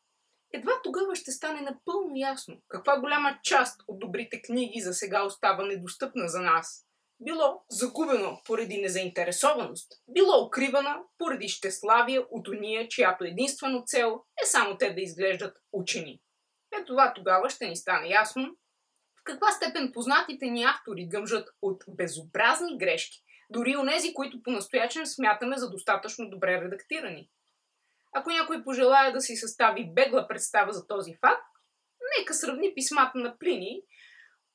едва 0.53 0.73
тогава 0.85 1.17
ще 1.17 1.33
стане 1.33 1.61
напълно 1.61 2.13
ясно 2.17 2.57
каква 2.69 3.01
голяма 3.01 3.39
част 3.43 3.81
от 3.89 3.99
добрите 3.99 4.43
книги 4.43 4.81
за 4.81 4.95
сега 4.95 5.23
остава 5.23 5.65
недостъпна 5.65 6.29
за 6.29 6.41
нас 6.41 6.87
било 7.25 7.65
загубено 7.71 8.41
поради 8.45 8.81
незаинтересованост, 8.81 9.93
било 10.09 10.47
укривана 10.47 10.97
поради 11.19 11.49
щеславие 11.49 12.19
от 12.31 12.49
уния, 12.49 12.89
чиято 12.89 13.25
единствено 13.25 13.83
цел 13.87 14.23
е 14.43 14.47
само 14.47 14.77
те 14.79 14.91
да 14.91 15.01
изглеждат 15.01 15.59
учени. 15.73 16.21
Ето 16.75 16.87
това 16.87 17.13
тогава 17.15 17.51
ще 17.51 17.69
ни 17.69 17.77
стане 17.77 18.09
ясно 18.09 18.57
в 19.21 19.25
каква 19.25 19.53
степен 19.53 19.93
познатите 19.95 20.47
ни 20.47 20.65
автори 20.65 21.09
гъмжат 21.09 21.49
от 21.63 21.85
безобразни 21.89 22.79
грешки, 22.79 23.23
дори 23.51 23.77
онези, 23.77 24.15
които 24.15 24.43
по-настоячен 24.43 25.07
смятаме 25.07 25.57
за 25.57 25.71
достатъчно 25.71 26.31
добре 26.31 26.61
редактирани. 26.61 27.29
Ако 28.13 28.31
някой 28.31 28.65
пожелая 28.65 29.13
да 29.13 29.21
си 29.21 29.37
състави 29.37 29.93
бегла 29.95 30.29
представа 30.29 30.73
за 30.73 30.87
този 30.87 31.15
факт, 31.21 31.47
нека 32.19 32.35
сравни 32.35 32.75
писмата 32.75 33.19
на 33.19 33.39
Плини 33.39 33.83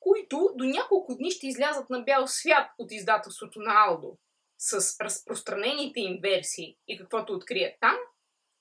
които 0.00 0.50
до 0.54 0.64
няколко 0.64 1.16
дни 1.16 1.30
ще 1.30 1.46
излязат 1.46 1.90
на 1.90 2.02
бял 2.02 2.26
свят 2.26 2.70
от 2.78 2.92
издателството 2.92 3.60
на 3.60 3.72
Алдо. 3.86 4.18
с 4.58 5.00
разпространените 5.00 6.00
им 6.00 6.18
версии 6.22 6.76
и 6.88 6.98
каквото 6.98 7.32
открие 7.32 7.78
там, 7.80 7.96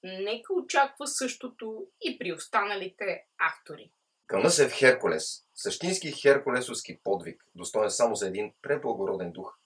нека 0.04 0.54
очаква 0.54 1.08
същото 1.08 1.88
и 2.02 2.20
при 2.20 2.34
останалите 2.34 3.26
автори. 3.40 3.92
Кълна 4.28 4.50
се 4.50 4.70
в 4.70 4.74
Херкулес, 4.74 5.46
същински 5.56 6.12
херкулесовски 6.12 7.00
подвиг, 7.04 7.44
достоен 7.56 7.92
само 7.92 8.16
за 8.16 8.28
един 8.28 8.54
преблагороден 8.62 9.32
дух, 9.32 9.58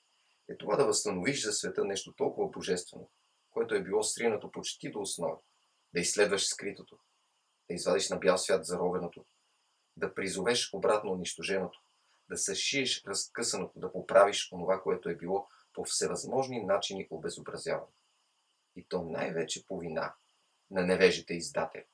е 0.50 0.57
това 0.57 0.75
да 0.75 0.85
възстановиш 0.85 1.43
за 1.43 1.51
света 1.51 1.85
нещо 1.85 2.13
толкова 2.17 2.50
божествено, 2.50 3.09
което 3.51 3.75
е 3.75 3.84
било 3.84 4.03
сринато 4.03 4.51
почти 4.51 4.91
до 4.91 5.00
основа, 5.00 5.38
да 5.93 6.00
изследваш 6.00 6.48
скритото, 6.48 7.00
да 7.70 7.75
извадиш 7.75 8.10
на 8.10 8.17
бял 8.17 8.38
свят 8.38 8.65
заровеното, 8.65 9.25
да 9.98 10.13
призовеш 10.13 10.74
обратно 10.74 11.12
унищоженото, 11.12 11.81
да 12.29 12.38
съшиеш 12.38 13.03
разкъсаното, 13.05 13.79
да 13.79 13.91
поправиш 13.91 14.51
онова, 14.51 14.81
което 14.81 15.10
е 15.10 15.15
било 15.15 15.48
по 15.74 15.84
всевъзможни 15.84 16.63
начини 16.63 17.08
обезобразявано. 17.10 17.91
И 18.75 18.86
то 18.89 19.03
най-вече 19.03 19.65
по 19.65 19.79
вина 19.79 20.13
на 20.72 20.86
невежите 20.86 21.34
издатели. 21.34 21.86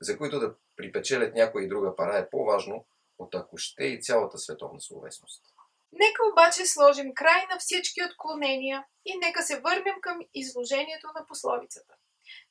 За 0.00 0.18
които 0.18 0.40
да 0.40 0.54
припечелят 0.76 1.34
някоя 1.34 1.64
и 1.64 1.68
друга 1.68 1.96
пара 1.96 2.18
е 2.18 2.30
по-важно 2.30 2.86
от 3.18 3.34
ако 3.34 3.56
ще 3.56 3.84
и 3.84 4.02
цялата 4.02 4.38
световна 4.38 4.80
словесност. 4.80 5.54
Нека 5.92 6.22
обаче 6.32 6.66
сложим 6.66 7.14
край 7.14 7.46
на 7.50 7.58
всички 7.58 8.04
отклонения 8.04 8.84
и 9.04 9.18
нека 9.18 9.42
се 9.42 9.60
върнем 9.60 10.00
към 10.00 10.20
изложението 10.34 11.06
на 11.14 11.26
пословицата. 11.26 11.94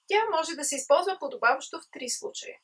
Тя 0.08 0.22
може 0.32 0.56
да 0.56 0.64
се 0.64 0.76
използва 0.76 1.18
подобаващо 1.20 1.80
в 1.80 1.90
три 1.92 2.10
случая. 2.10 2.58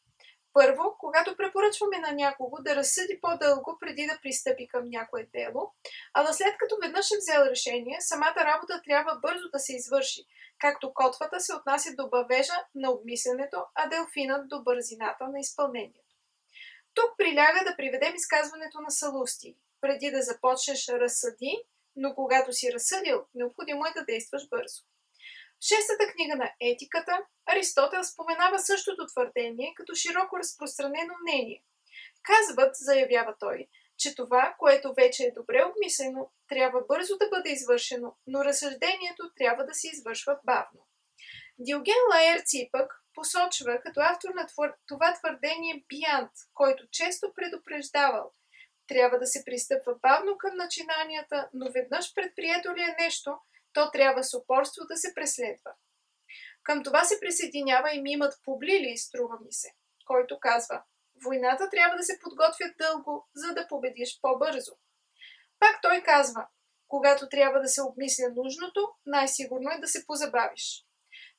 Първо, 0.53 0.95
когато 0.99 1.37
препоръчваме 1.37 1.99
на 1.99 2.11
някого 2.11 2.57
да 2.61 2.75
разсъди 2.75 3.19
по-дълго 3.21 3.77
преди 3.79 4.05
да 4.05 4.19
пристъпи 4.21 4.67
към 4.67 4.89
някое 4.89 5.27
дело, 5.33 5.73
а 6.13 6.23
да 6.23 6.33
след 6.33 6.57
като 6.57 6.77
веднъж 6.83 7.11
е 7.11 7.17
взел 7.17 7.49
решение, 7.49 7.97
самата 7.99 8.35
работа 8.35 8.81
трябва 8.85 9.19
бързо 9.21 9.49
да 9.53 9.59
се 9.59 9.75
извърши, 9.75 10.25
както 10.59 10.93
котвата 10.93 11.39
се 11.39 11.55
отнася 11.55 11.89
до 11.95 12.09
бавежа 12.09 12.65
на 12.75 12.91
обмисленето, 12.91 13.63
а 13.75 13.89
делфинът 13.89 14.47
до 14.47 14.63
бързината 14.63 15.27
на 15.27 15.39
изпълнението. 15.39 16.15
Тук 16.93 17.17
приляга 17.17 17.63
да 17.65 17.75
приведем 17.77 18.15
изказването 18.15 18.81
на 18.81 18.91
Салусти. 18.91 19.55
Преди 19.81 20.11
да 20.11 20.21
започнеш 20.21 20.89
разсъди, 20.89 21.63
но 21.95 22.15
когато 22.15 22.53
си 22.53 22.73
разсъдил, 22.73 23.25
необходимо 23.35 23.85
е 23.85 23.99
да 23.99 24.05
действаш 24.05 24.49
бързо. 24.49 24.83
В 25.59 25.65
шестата 25.67 26.11
книга 26.13 26.35
на 26.35 26.51
Етиката 26.61 27.25
Аристотел 27.45 28.03
споменава 28.03 28.59
същото 28.59 29.07
твърдение 29.07 29.73
като 29.75 29.95
широко 29.95 30.37
разпространено 30.37 31.13
мнение. 31.21 31.63
Казват, 32.23 32.75
заявява 32.75 33.35
той, 33.39 33.67
че 33.97 34.15
това, 34.15 34.55
което 34.59 34.93
вече 34.93 35.23
е 35.23 35.31
добре 35.31 35.65
обмислено, 35.65 36.31
трябва 36.47 36.81
бързо 36.87 37.17
да 37.17 37.29
бъде 37.29 37.49
извършено, 37.49 38.15
но 38.27 38.45
разсъждението 38.45 39.31
трябва 39.37 39.65
да 39.65 39.73
се 39.73 39.87
извършва 39.87 40.39
бавно. 40.43 40.87
Диоген 41.59 42.01
Лаерци 42.11 42.69
пък 42.71 43.03
посочва 43.13 43.81
като 43.83 43.99
автор 43.99 44.29
на 44.29 44.47
това 44.87 45.13
твърдение 45.13 45.83
Биант, 45.89 46.31
който 46.53 46.87
често 46.91 47.33
предупреждавал. 47.35 48.33
Трябва 48.87 49.19
да 49.19 49.27
се 49.27 49.43
пристъпва 49.45 49.95
бавно 50.01 50.37
към 50.37 50.55
начинанията, 50.55 51.49
но 51.53 51.71
веднъж 51.71 52.13
предприето 52.15 52.75
ли 52.75 52.81
е 52.81 53.03
нещо, 53.03 53.37
то 53.73 53.91
трябва 53.91 54.23
с 54.23 54.37
упорство 54.37 54.85
да 54.89 54.97
се 54.97 55.13
преследва. 55.15 55.71
Към 56.63 56.83
това 56.83 57.03
се 57.03 57.19
присъединява 57.19 57.95
и 57.95 58.01
мимът 58.01 58.33
Публили, 58.43 58.97
струва 58.97 59.37
ми 59.45 59.53
се, 59.53 59.69
който 60.05 60.39
казва 60.39 60.83
Войната 61.25 61.69
трябва 61.69 61.97
да 61.97 62.03
се 62.03 62.19
подготвя 62.23 62.73
дълго, 62.77 63.27
за 63.35 63.53
да 63.53 63.67
победиш 63.67 64.19
по-бързо. 64.21 64.71
Пак 65.59 65.81
той 65.81 66.01
казва, 66.01 66.47
когато 66.87 67.29
трябва 67.29 67.59
да 67.59 67.67
се 67.67 67.81
обмисля 67.81 68.25
нужното, 68.35 68.89
най-сигурно 69.05 69.69
е 69.71 69.79
да 69.79 69.87
се 69.87 70.05
позабавиш. 70.07 70.85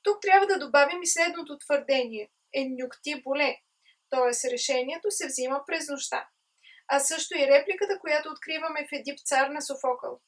Тук 0.03 0.21
трябва 0.21 0.47
да 0.47 0.59
добавим 0.59 1.03
и 1.03 1.07
следното 1.07 1.59
твърдение– 1.59 2.31
нюкти 2.81 3.23
боле, 3.23 3.57
т.е. 4.11 4.51
решението 4.51 5.11
се 5.11 5.27
взима 5.27 5.63
през 5.67 5.89
нощта. 5.89 6.29
А 6.89 7.01
също 7.01 7.39
и 7.39 7.47
репликата, 7.47 7.99
която 8.01 8.31
откриваме 8.31 8.87
в 8.87 8.93
Едип 8.93 9.19
цар 9.25 9.49
на 9.49 9.63
Софокъл, 9.63 10.21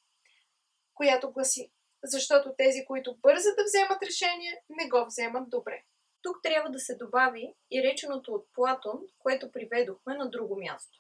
която 0.95 1.33
гласи 1.33 1.73
защото 2.05 2.55
тези, 2.59 2.85
които 2.85 3.17
бързат 3.17 3.57
да 3.57 3.65
вземат 3.65 4.03
решение, 4.03 4.63
не 4.69 4.89
го 4.89 5.07
вземат 5.07 5.51
добре. 5.51 5.83
Тук 6.23 6.43
трябва 6.43 6.71
да 6.71 6.79
се 6.79 6.95
добави 6.95 7.55
и 7.71 7.83
реченото 7.83 8.35
от 8.35 8.47
Платон, 8.55 9.01
което 9.19 9.53
приведохме 9.53 10.15
на 10.15 10.31
друго 10.31 10.57
място. 10.57 10.99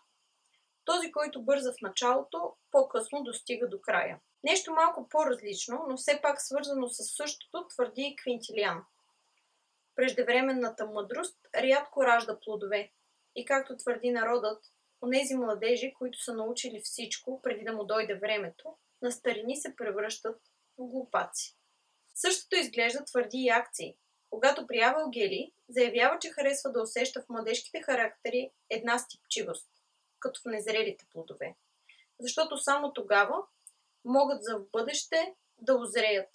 Този, 0.85 1.12
който 1.12 1.42
бърза 1.42 1.73
в 1.73 1.83
началото, 1.83 2.53
по-късно 2.70 3.23
достига 3.23 3.68
до 3.68 3.81
края. 3.81 4.20
Нещо 4.44 4.73
малко 4.73 5.09
по-различно, 5.09 5.85
но 5.88 5.96
все 5.96 6.20
пак 6.23 6.40
свързано 6.40 6.88
с 6.88 7.16
същото, 7.16 7.66
твърди 7.68 8.03
и 8.03 8.16
Квинтилиан. 8.16 8.85
Преждевременната 9.96 10.87
мъдрост 10.87 11.37
рядко 11.55 12.05
ражда 12.05 12.40
плодове. 12.40 12.90
И 13.35 13.44
както 13.44 13.77
твърди 13.77 14.11
народът, 14.11 14.64
онези 15.03 15.35
младежи, 15.35 15.95
които 15.99 16.23
са 16.23 16.35
научили 16.35 16.81
всичко 16.81 17.43
преди 17.43 17.65
да 17.65 17.73
му 17.73 17.85
дойде 17.85 18.15
времето, 18.15 18.77
на 19.03 19.13
старини 19.13 19.57
се 19.57 19.77
превръщат 19.77 20.41
в 20.79 20.87
глупаци. 20.87 21.57
Същото 22.15 22.57
изглежда 22.57 23.05
твърди 23.05 23.39
и 23.39 23.49
акции. 23.49 23.97
Когато 24.31 24.67
приявал 24.67 25.11
Гели, 25.11 25.53
заявява, 25.69 26.19
че 26.19 26.31
харесва 26.31 26.73
да 26.73 26.83
усеща 26.83 27.23
в 27.23 27.29
младежките 27.29 27.83
характери 27.83 28.51
една 28.71 28.99
стипчивост, 28.99 29.71
като 30.21 30.41
в 30.41 30.45
незрелите 30.45 31.07
плодове. 31.13 31.57
Защото 32.21 32.59
само 32.59 32.93
тогава 32.93 33.43
могат 34.05 34.43
за 34.43 34.59
в 34.59 34.71
бъдеще 34.73 35.35
да 35.59 35.75
озреят. 35.75 36.31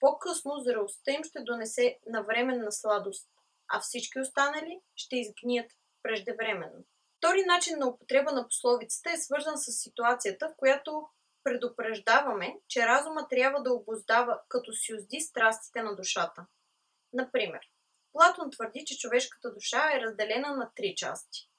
По-късно 0.00 0.60
зрелостта 0.60 1.12
им 1.12 1.24
ще 1.24 1.40
донесе 1.40 1.98
навременна 2.06 2.72
сладост, 2.72 3.28
а 3.68 3.80
всички 3.80 4.20
останали 4.20 4.80
ще 4.94 5.16
изгният 5.16 5.72
преждевременно. 6.02 6.84
Втори 7.22 7.44
начин 7.44 7.78
на 7.78 7.88
употреба 7.88 8.32
на 8.32 8.48
пословицата 8.48 9.10
е 9.10 9.16
свързан 9.16 9.58
с 9.58 9.72
ситуацията, 9.72 10.48
в 10.48 10.56
която 10.56 11.08
предупреждаваме, 11.44 12.56
че 12.68 12.86
разума 12.86 13.28
трябва 13.28 13.62
да 13.62 13.72
обоздава 13.72 14.40
като 14.48 14.72
си 14.72 14.94
узди 14.94 15.20
страстите 15.20 15.82
на 15.82 15.96
душата. 15.96 16.46
Например, 17.12 17.60
Платон 18.12 18.50
твърди, 18.50 18.84
че 18.86 18.98
човешката 18.98 19.54
душа 19.54 19.90
е 19.94 20.00
разделена 20.00 20.56
на 20.56 20.70
три 20.76 20.94
части. 20.96 21.50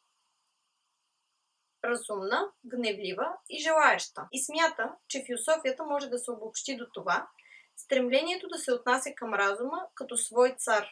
Разумна, 1.84 2.52
гневлива 2.65 3.38
и 3.49 3.60
желаеща. 3.60 4.28
И 4.32 4.43
смята, 4.43 4.95
че 5.08 5.23
философията 5.26 5.84
може 5.84 6.10
да 6.10 6.17
се 6.17 6.32
обобщи 6.32 6.78
до 6.78 6.86
това, 6.93 7.28
стремлението 7.78 8.47
да 8.47 8.58
се 8.58 8.73
отнася 8.73 9.10
към 9.15 9.34
разума 9.34 9.88
като 9.95 10.17
свой 10.17 10.56
цар, 10.58 10.89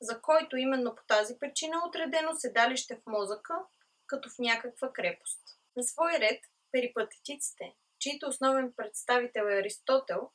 за 0.00 0.20
който 0.20 0.56
именно 0.56 0.94
по 0.94 1.02
тази 1.06 1.38
причина 1.38 1.76
е 1.76 1.88
отредено 1.88 2.34
седалище 2.34 2.96
в 2.96 3.06
мозъка, 3.06 3.54
като 4.06 4.28
в 4.28 4.38
някаква 4.38 4.92
крепост. 4.92 5.40
На 5.76 5.82
свой 5.82 6.12
ред, 6.12 6.40
перипатетиците, 6.72 7.74
чието 7.98 8.28
основен 8.28 8.72
представител 8.76 9.42
е 9.42 9.58
Аристотел, 9.58 10.30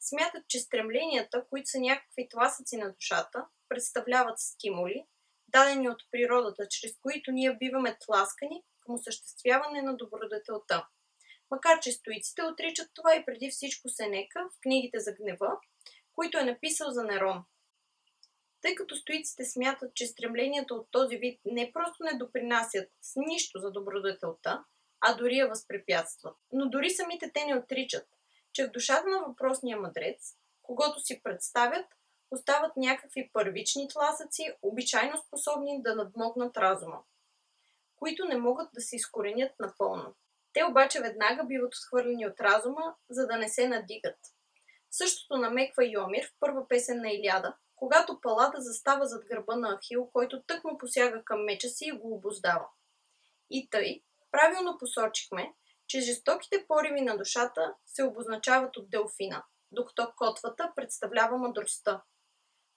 смятат, 0.00 0.48
че 0.48 0.58
стремленията, 0.58 1.44
които 1.50 1.70
са 1.70 1.78
някакви 1.78 2.28
тласъци 2.28 2.76
на 2.76 2.92
душата, 2.92 3.46
представляват 3.68 4.38
стимули, 4.38 5.06
дадени 5.48 5.88
от 5.88 6.02
природата, 6.10 6.68
чрез 6.70 6.92
които 7.02 7.32
ние 7.32 7.56
биваме 7.56 7.98
тласкани 8.06 8.64
към 8.80 8.94
осъществяване 8.94 9.82
на 9.82 9.96
добродетелта. 9.96 10.88
Макар 11.50 11.80
че 11.80 11.92
стоиците 11.92 12.42
отричат 12.42 12.90
това 12.94 13.16
и 13.16 13.24
преди 13.24 13.50
всичко 13.50 13.88
Сенека 13.88 14.48
в 14.50 14.60
книгите 14.62 15.00
за 15.00 15.12
гнева, 15.12 15.58
които 16.12 16.38
е 16.38 16.44
написал 16.44 16.90
за 16.90 17.04
Нерон. 17.04 17.44
Тъй 18.64 18.74
като 18.74 18.96
стоиците 18.96 19.44
смятат, 19.44 19.94
че 19.94 20.06
стремленията 20.06 20.74
от 20.74 20.88
този 20.90 21.16
вид 21.16 21.40
не 21.44 21.72
просто 21.72 22.04
не 22.04 22.18
допринасят 22.18 22.88
с 23.02 23.12
нищо 23.16 23.58
за 23.58 23.70
добродетелта, 23.70 24.64
а 25.00 25.14
дори 25.16 25.36
я 25.36 25.48
възпрепятстват. 25.48 26.36
Но 26.52 26.68
дори 26.68 26.90
самите 26.90 27.30
те 27.34 27.44
не 27.44 27.56
отричат, 27.56 28.06
че 28.52 28.66
в 28.66 28.70
душата 28.70 29.08
на 29.08 29.24
въпросния 29.28 29.76
мъдрец, 29.76 30.36
когато 30.62 31.00
си 31.00 31.20
представят, 31.22 31.86
остават 32.30 32.76
някакви 32.76 33.30
първични 33.32 33.88
тласъци, 33.88 34.54
обичайно 34.62 35.18
способни 35.18 35.82
да 35.82 35.94
надмогнат 35.94 36.56
разума, 36.56 37.02
които 37.96 38.24
не 38.24 38.36
могат 38.36 38.68
да 38.74 38.80
се 38.80 38.96
изкоренят 38.96 39.52
напълно. 39.60 40.14
Те 40.52 40.64
обаче 40.64 41.00
веднага 41.00 41.44
биват 41.44 41.74
отхвърлени 41.74 42.26
от 42.26 42.40
разума, 42.40 42.94
за 43.10 43.26
да 43.26 43.36
не 43.36 43.48
се 43.48 43.68
надигат. 43.68 44.18
Същото 44.90 45.36
намеква 45.38 45.84
Йомир 45.86 46.26
в 46.26 46.34
първа 46.40 46.68
песен 46.68 47.00
на 47.00 47.10
Илиада, 47.10 47.56
когато 47.76 48.20
Палада 48.20 48.60
застава 48.60 49.06
зад 49.06 49.24
гърба 49.24 49.56
на 49.56 49.78
Ахил, 49.78 50.10
който 50.12 50.42
тък 50.42 50.64
му 50.64 50.78
посяга 50.78 51.24
към 51.24 51.44
меча 51.44 51.68
си 51.68 51.84
и 51.86 51.92
го 51.92 52.14
обоздава. 52.14 52.66
И 53.50 53.68
тъй, 53.70 54.02
Правилно 54.34 54.78
посочихме, 54.78 55.54
че 55.86 56.00
жестоките 56.00 56.64
пориви 56.68 57.00
на 57.00 57.16
душата 57.16 57.74
се 57.86 58.04
обозначават 58.04 58.76
от 58.76 58.90
делфина, 58.90 59.44
докато 59.72 60.12
котвата 60.16 60.72
представлява 60.76 61.38
мъдростта, 61.38 62.02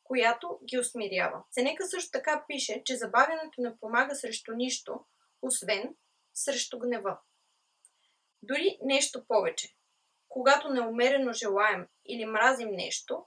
която 0.04 0.60
ги 0.66 0.80
усмирява. 0.80 1.44
Сенека 1.52 1.86
също 1.86 2.12
така 2.12 2.46
пише, 2.48 2.82
че 2.86 2.96
забавянето 2.96 3.62
не 3.62 3.78
помага 3.78 4.16
срещу 4.16 4.54
нищо, 4.54 5.06
освен 5.42 5.96
срещу 6.34 6.80
гнева. 6.80 7.18
Дори 8.44 8.78
нещо 8.82 9.26
повече. 9.28 9.76
Когато 10.30 10.70
неумерено 10.70 11.34
желаем 11.34 11.88
или 12.06 12.26
мразим 12.26 12.70
нещо, 12.70 13.26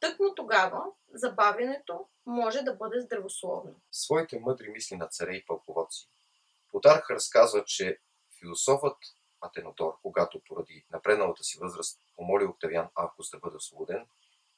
тъкмо 0.00 0.34
тогава 0.34 0.84
забавянето 1.14 2.06
може 2.26 2.62
да 2.62 2.74
бъде 2.74 3.00
здравословно. 3.00 3.80
Своите 3.92 4.38
мъдри 4.38 4.68
мисли 4.68 4.96
на 4.96 5.06
царе 5.06 5.34
и 5.34 5.46
пълководци. 5.46 6.08
Подарх 6.70 7.10
разказва, 7.10 7.64
че 7.64 7.98
философът 8.38 8.96
Атенодор, 9.40 9.98
когато 10.02 10.40
поради 10.48 10.84
напредналата 10.90 11.44
си 11.44 11.58
възраст 11.60 12.00
помоли 12.16 12.44
Октавиан 12.44 12.88
Август 12.94 13.32
да 13.32 13.38
бъде 13.38 13.56
освободен 13.56 14.06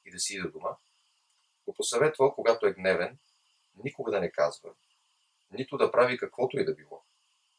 и 0.05 0.11
да 0.11 0.19
си 0.19 0.35
иде 0.35 0.49
дома, 0.49 0.69
го 1.65 1.73
посъветвал, 1.73 2.33
когато 2.33 2.65
е 2.65 2.73
гневен, 2.73 3.17
никога 3.83 4.11
да 4.11 4.19
не 4.19 4.31
казва, 4.31 4.73
нито 5.51 5.77
да 5.77 5.91
прави 5.91 6.17
каквото 6.17 6.59
и 6.59 6.65
да 6.65 6.75
било, 6.75 7.03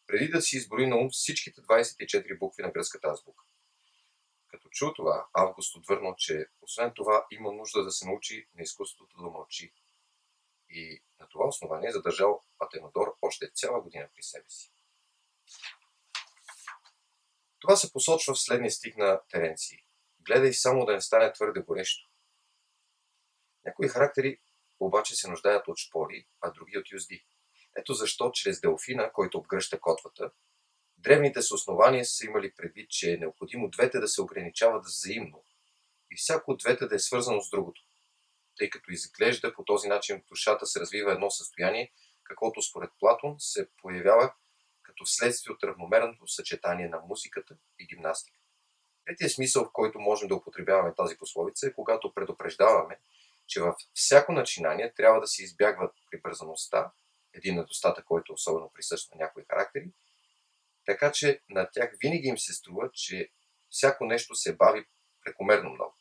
преди 0.06 0.28
да 0.28 0.42
си 0.42 0.56
изброи 0.56 0.86
на 0.86 0.96
ум 0.96 1.10
всичките 1.10 1.60
24 1.60 2.38
букви 2.38 2.62
на 2.62 2.70
гръцката 2.70 3.08
азбука. 3.08 3.44
Като 4.54 4.68
чу 4.68 4.94
това, 4.94 5.26
Август 5.32 5.76
отвърнал, 5.76 6.14
че 6.18 6.46
освен 6.60 6.92
това 6.94 7.26
има 7.30 7.52
нужда 7.52 7.84
да 7.84 7.90
се 7.90 8.06
научи 8.06 8.48
на 8.54 8.62
изкуството 8.62 9.16
да 9.16 9.22
мълчи. 9.22 9.72
И 10.68 11.02
на 11.20 11.28
това 11.28 11.46
основание 11.46 11.92
задържал 11.92 12.42
Атенодор 12.58 13.16
още 13.22 13.50
цяла 13.54 13.80
година 13.80 14.08
при 14.14 14.22
себе 14.22 14.44
си. 14.48 14.72
Това 17.58 17.76
се 17.76 17.92
посочва 17.92 18.34
в 18.34 18.40
следния 18.40 18.70
стих 18.70 18.96
на 18.96 19.20
Теренций. 19.28 19.78
Гледай 20.20 20.52
само 20.52 20.84
да 20.86 20.92
не 20.92 21.00
стане 21.00 21.32
твърде 21.32 21.60
горещо. 21.60 22.10
Някои 23.64 23.88
характери 23.88 24.40
обаче 24.80 25.16
се 25.16 25.28
нуждаят 25.28 25.68
от 25.68 25.78
шпори, 25.78 26.26
а 26.40 26.50
други 26.50 26.78
от 26.78 26.90
юзди. 26.90 27.26
Ето 27.76 27.94
защо 27.94 28.30
чрез 28.32 28.60
Делфина, 28.60 29.12
който 29.12 29.38
обгръща 29.38 29.80
котвата, 29.80 30.30
древните 31.04 31.42
с 31.42 31.54
основания 31.54 32.04
са 32.04 32.26
имали 32.26 32.52
предвид, 32.56 32.90
че 32.90 33.12
е 33.12 33.16
необходимо 33.16 33.70
двете 33.70 33.98
да 33.98 34.08
се 34.08 34.22
ограничават 34.22 34.84
взаимно 34.84 35.44
и 36.10 36.16
всяко 36.16 36.50
от 36.50 36.58
двете 36.58 36.86
да 36.86 36.94
е 36.94 36.98
свързано 36.98 37.40
с 37.40 37.50
другото, 37.50 37.82
тъй 38.56 38.70
като 38.70 38.92
изглежда 38.92 39.54
по 39.54 39.64
този 39.64 39.88
начин 39.88 40.22
душата 40.28 40.66
се 40.66 40.80
развива 40.80 41.12
едно 41.12 41.30
състояние, 41.30 41.92
каквото 42.24 42.62
според 42.62 42.90
Платон 43.00 43.34
се 43.38 43.68
появява 43.82 44.34
като 44.82 45.06
следствие 45.06 45.52
от 45.52 45.64
равномерното 45.64 46.26
съчетание 46.26 46.88
на 46.88 47.00
музиката 47.08 47.56
и 47.78 47.86
гимнастика. 47.86 48.38
Третия 49.06 49.30
смисъл, 49.30 49.64
в 49.64 49.72
който 49.72 49.98
можем 49.98 50.28
да 50.28 50.34
употребяваме 50.34 50.94
тази 50.94 51.16
пословица 51.16 51.66
е 51.66 51.72
когато 51.72 52.14
предупреждаваме, 52.14 53.00
че 53.46 53.60
във 53.60 53.74
всяко 53.94 54.32
начинание 54.32 54.92
трябва 54.94 55.20
да 55.20 55.26
се 55.26 55.42
избягва 55.42 55.90
прибързаността, 56.10 56.92
един 57.34 57.54
недостатък, 57.54 58.04
който 58.04 58.32
е 58.32 58.34
особено 58.34 58.70
присъщ 58.74 59.14
на 59.14 59.18
някои 59.18 59.44
характери, 59.50 59.90
така 60.86 61.12
че 61.12 61.40
на 61.48 61.70
тях 61.72 61.90
винаги 62.02 62.28
им 62.28 62.38
се 62.38 62.52
струва, 62.52 62.90
че 62.92 63.30
всяко 63.70 64.04
нещо 64.04 64.34
се 64.34 64.56
бави 64.56 64.86
прекомерно 65.24 65.70
много. 65.70 65.94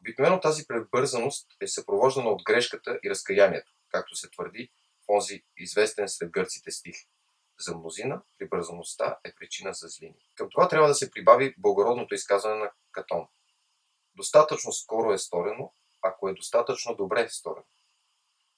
Обикновено 0.00 0.40
тази 0.40 0.66
пребързаност 0.66 1.46
е 1.60 1.66
съпровождана 1.66 2.28
от 2.28 2.42
грешката 2.42 3.00
и 3.04 3.10
разкаянието, 3.10 3.72
както 3.88 4.16
се 4.16 4.30
твърди 4.30 4.70
в 5.06 5.08
онзи 5.08 5.42
известен 5.56 6.08
сред 6.08 6.30
гърците 6.30 6.70
стих. 6.70 6.96
За 7.60 7.76
мнозина 7.76 8.22
прибързаността 8.38 9.18
е 9.24 9.34
причина 9.34 9.72
за 9.72 9.88
злини. 9.88 10.28
Към 10.34 10.48
това 10.50 10.68
трябва 10.68 10.88
да 10.88 10.94
се 10.94 11.10
прибави 11.10 11.54
благородното 11.58 12.14
изказване 12.14 12.56
на 12.56 12.70
Катон. 12.92 13.28
Достатъчно 14.14 14.72
скоро 14.72 15.12
е 15.12 15.18
сторено, 15.18 15.72
ако 16.02 16.28
е 16.28 16.34
достатъчно 16.34 16.94
добре 16.94 17.28
сторено. 17.28 17.66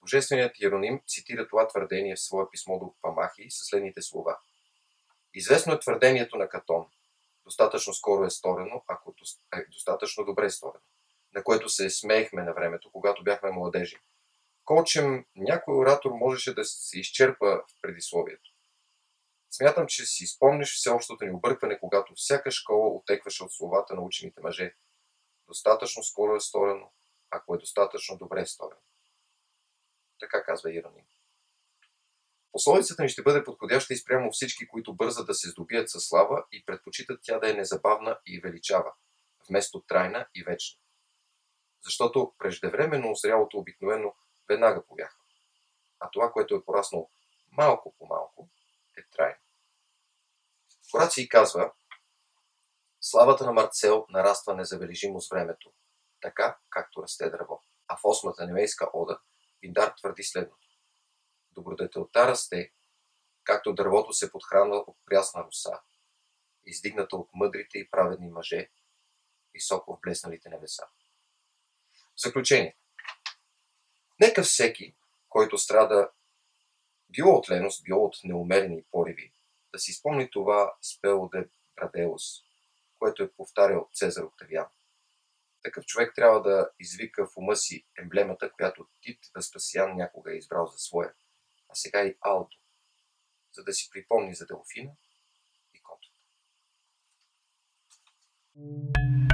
Божественият 0.01 0.61
Иероним 0.61 1.01
цитира 1.07 1.49
това 1.49 1.69
твърдение 1.69 2.17
в 2.17 2.21
своя 2.21 2.51
писмо 2.51 2.79
до 2.79 2.95
Памахи 3.03 3.51
със 3.51 3.67
следните 3.67 4.03
слова. 4.03 4.39
Известно 5.35 5.73
е 5.73 5.79
твърдението 5.79 6.37
на 6.37 6.49
Катон. 6.49 6.87
Достатъчно 7.45 7.95
скоро 7.95 8.25
е 8.25 8.31
сторено, 8.31 8.85
ако 8.87 9.15
е 9.55 9.65
достатъчно 9.73 10.25
добре 10.25 10.47
е 10.47 10.51
сторено. 10.51 10.85
На 11.35 11.45
което 11.45 11.69
се 11.69 11.91
смеехме 11.91 12.43
на 12.43 12.53
времето, 12.53 12.91
когато 12.93 13.25
бяхме 13.25 13.51
младежи. 13.51 13.99
Колчем 14.65 15.27
някой 15.37 15.77
оратор 15.77 16.11
можеше 16.11 16.55
да 16.55 16.65
се 16.65 17.01
изчерпа 17.01 17.47
в 17.47 17.81
предисловието. 17.83 18.51
Смятам, 19.51 19.87
че 19.87 20.07
си 20.07 20.27
спомниш 20.27 20.75
всеобщото 20.75 21.25
ни 21.25 21.31
объркване, 21.31 21.81
когато 21.81 22.13
всяка 22.17 22.51
школа 22.51 22.89
отекваше 22.89 23.45
от 23.45 23.53
словата 23.53 23.95
на 23.95 24.03
учените 24.03 24.41
мъже. 24.41 24.75
Достатъчно 25.47 26.03
скоро 26.03 26.37
е 26.37 26.41
сторено, 26.41 26.93
ако 27.31 27.55
е 27.55 27.59
достатъчно 27.59 28.17
добре 28.17 28.47
сторено. 28.47 28.81
Така 30.21 30.45
казва 30.45 30.73
Ироним. 30.73 31.05
Пословицата 32.53 33.03
ни 33.03 33.09
ще 33.09 33.23
бъде 33.23 33.45
подходяща 33.45 33.95
и 33.95 33.97
спрямо 33.97 34.31
всички, 34.33 34.69
които 34.69 34.95
бързат 34.97 35.27
да 35.27 35.35
се 35.35 35.49
здобият 35.49 35.91
със 35.91 36.05
слава 36.05 36.45
и 36.53 36.65
предпочитат 36.65 37.21
тя 37.23 37.39
да 37.39 37.51
е 37.51 37.55
незабавна 37.55 38.19
и 38.27 38.41
величава, 38.41 38.93
вместо 39.49 39.81
трайна 39.81 40.27
и 40.35 40.45
вечна. 40.45 40.81
Защото 41.85 42.35
преждевременно 42.39 43.11
озрялото 43.11 43.59
обикновено 43.59 44.15
веднага 44.49 44.87
повяхва. 44.87 45.25
А 46.01 46.11
това, 46.11 46.33
което 46.33 46.55
е 46.55 46.65
пораснало 46.65 47.11
малко 47.53 47.95
по 47.99 48.07
малко, 48.07 48.49
е 48.99 49.03
трайно. 49.17 49.39
Хораций 50.93 51.29
казва, 51.29 51.73
славата 53.01 53.47
на 53.47 53.53
Марцел 53.53 54.07
нараства 54.09 54.55
незабележимо 54.55 55.21
с 55.21 55.31
времето, 55.31 55.73
така 56.21 56.59
както 56.71 57.03
расте 57.03 57.31
дърво. 57.31 57.63
А 57.89 57.97
в 57.97 58.01
осмата 58.05 58.47
немейска 58.47 58.91
ода 58.93 59.21
Виндар 59.63 59.95
твърди 59.97 60.23
следното. 60.23 60.68
Добродетелта 61.59 62.29
расте, 62.29 62.73
както 63.45 63.75
дървото 63.75 64.13
се 64.13 64.33
подхранва 64.33 64.77
от 64.77 64.97
прясна 65.07 65.45
роса, 65.45 65.81
издигната 66.67 67.17
от 67.17 67.31
мъдрите 67.35 67.79
и 67.79 67.91
праведни 67.91 68.29
мъже, 68.29 68.71
високо 69.55 69.97
в 69.97 70.01
блесналите 70.01 70.49
небеса. 70.49 70.87
В 71.95 72.21
заключение. 72.21 72.77
Нека 74.21 74.43
всеки, 74.43 74.97
който 75.29 75.59
страда 75.59 76.11
било 77.11 77.35
от 77.35 77.51
леност, 77.51 77.85
било 77.85 78.05
от 78.05 78.17
неумерени 78.25 78.85
пориви, 78.91 79.33
да 79.73 79.79
си 79.79 79.93
спомни 79.93 80.31
това 80.31 80.75
спело 80.83 81.29
де 81.29 81.49
Брадеус, 81.77 82.23
което 82.99 83.23
е 83.23 83.33
повтарял 83.33 83.89
Цезар 83.95 84.23
Октавиан. 84.23 84.67
Такъв 85.63 85.85
човек 85.85 86.13
трябва 86.15 86.43
да 86.43 86.71
извика 86.81 87.27
в 87.27 87.37
ума 87.37 87.57
си 87.57 87.87
емблемата, 87.99 88.53
която 88.53 88.89
Тит 89.01 89.19
Веспасиан 89.37 89.97
някога 89.97 90.33
е 90.33 90.37
избрал 90.37 90.67
за 90.67 90.79
своя, 90.79 91.15
а 91.69 91.75
сега 91.75 92.03
и 92.03 92.17
Алто, 92.21 92.57
за 93.53 93.65
да 93.65 93.73
си 93.73 93.89
припомни 93.93 94.35
за 94.35 94.47
Делфина 94.47 94.93
и 95.75 95.83
котата. 95.83 96.15
thank 98.57 99.23
you 99.23 99.28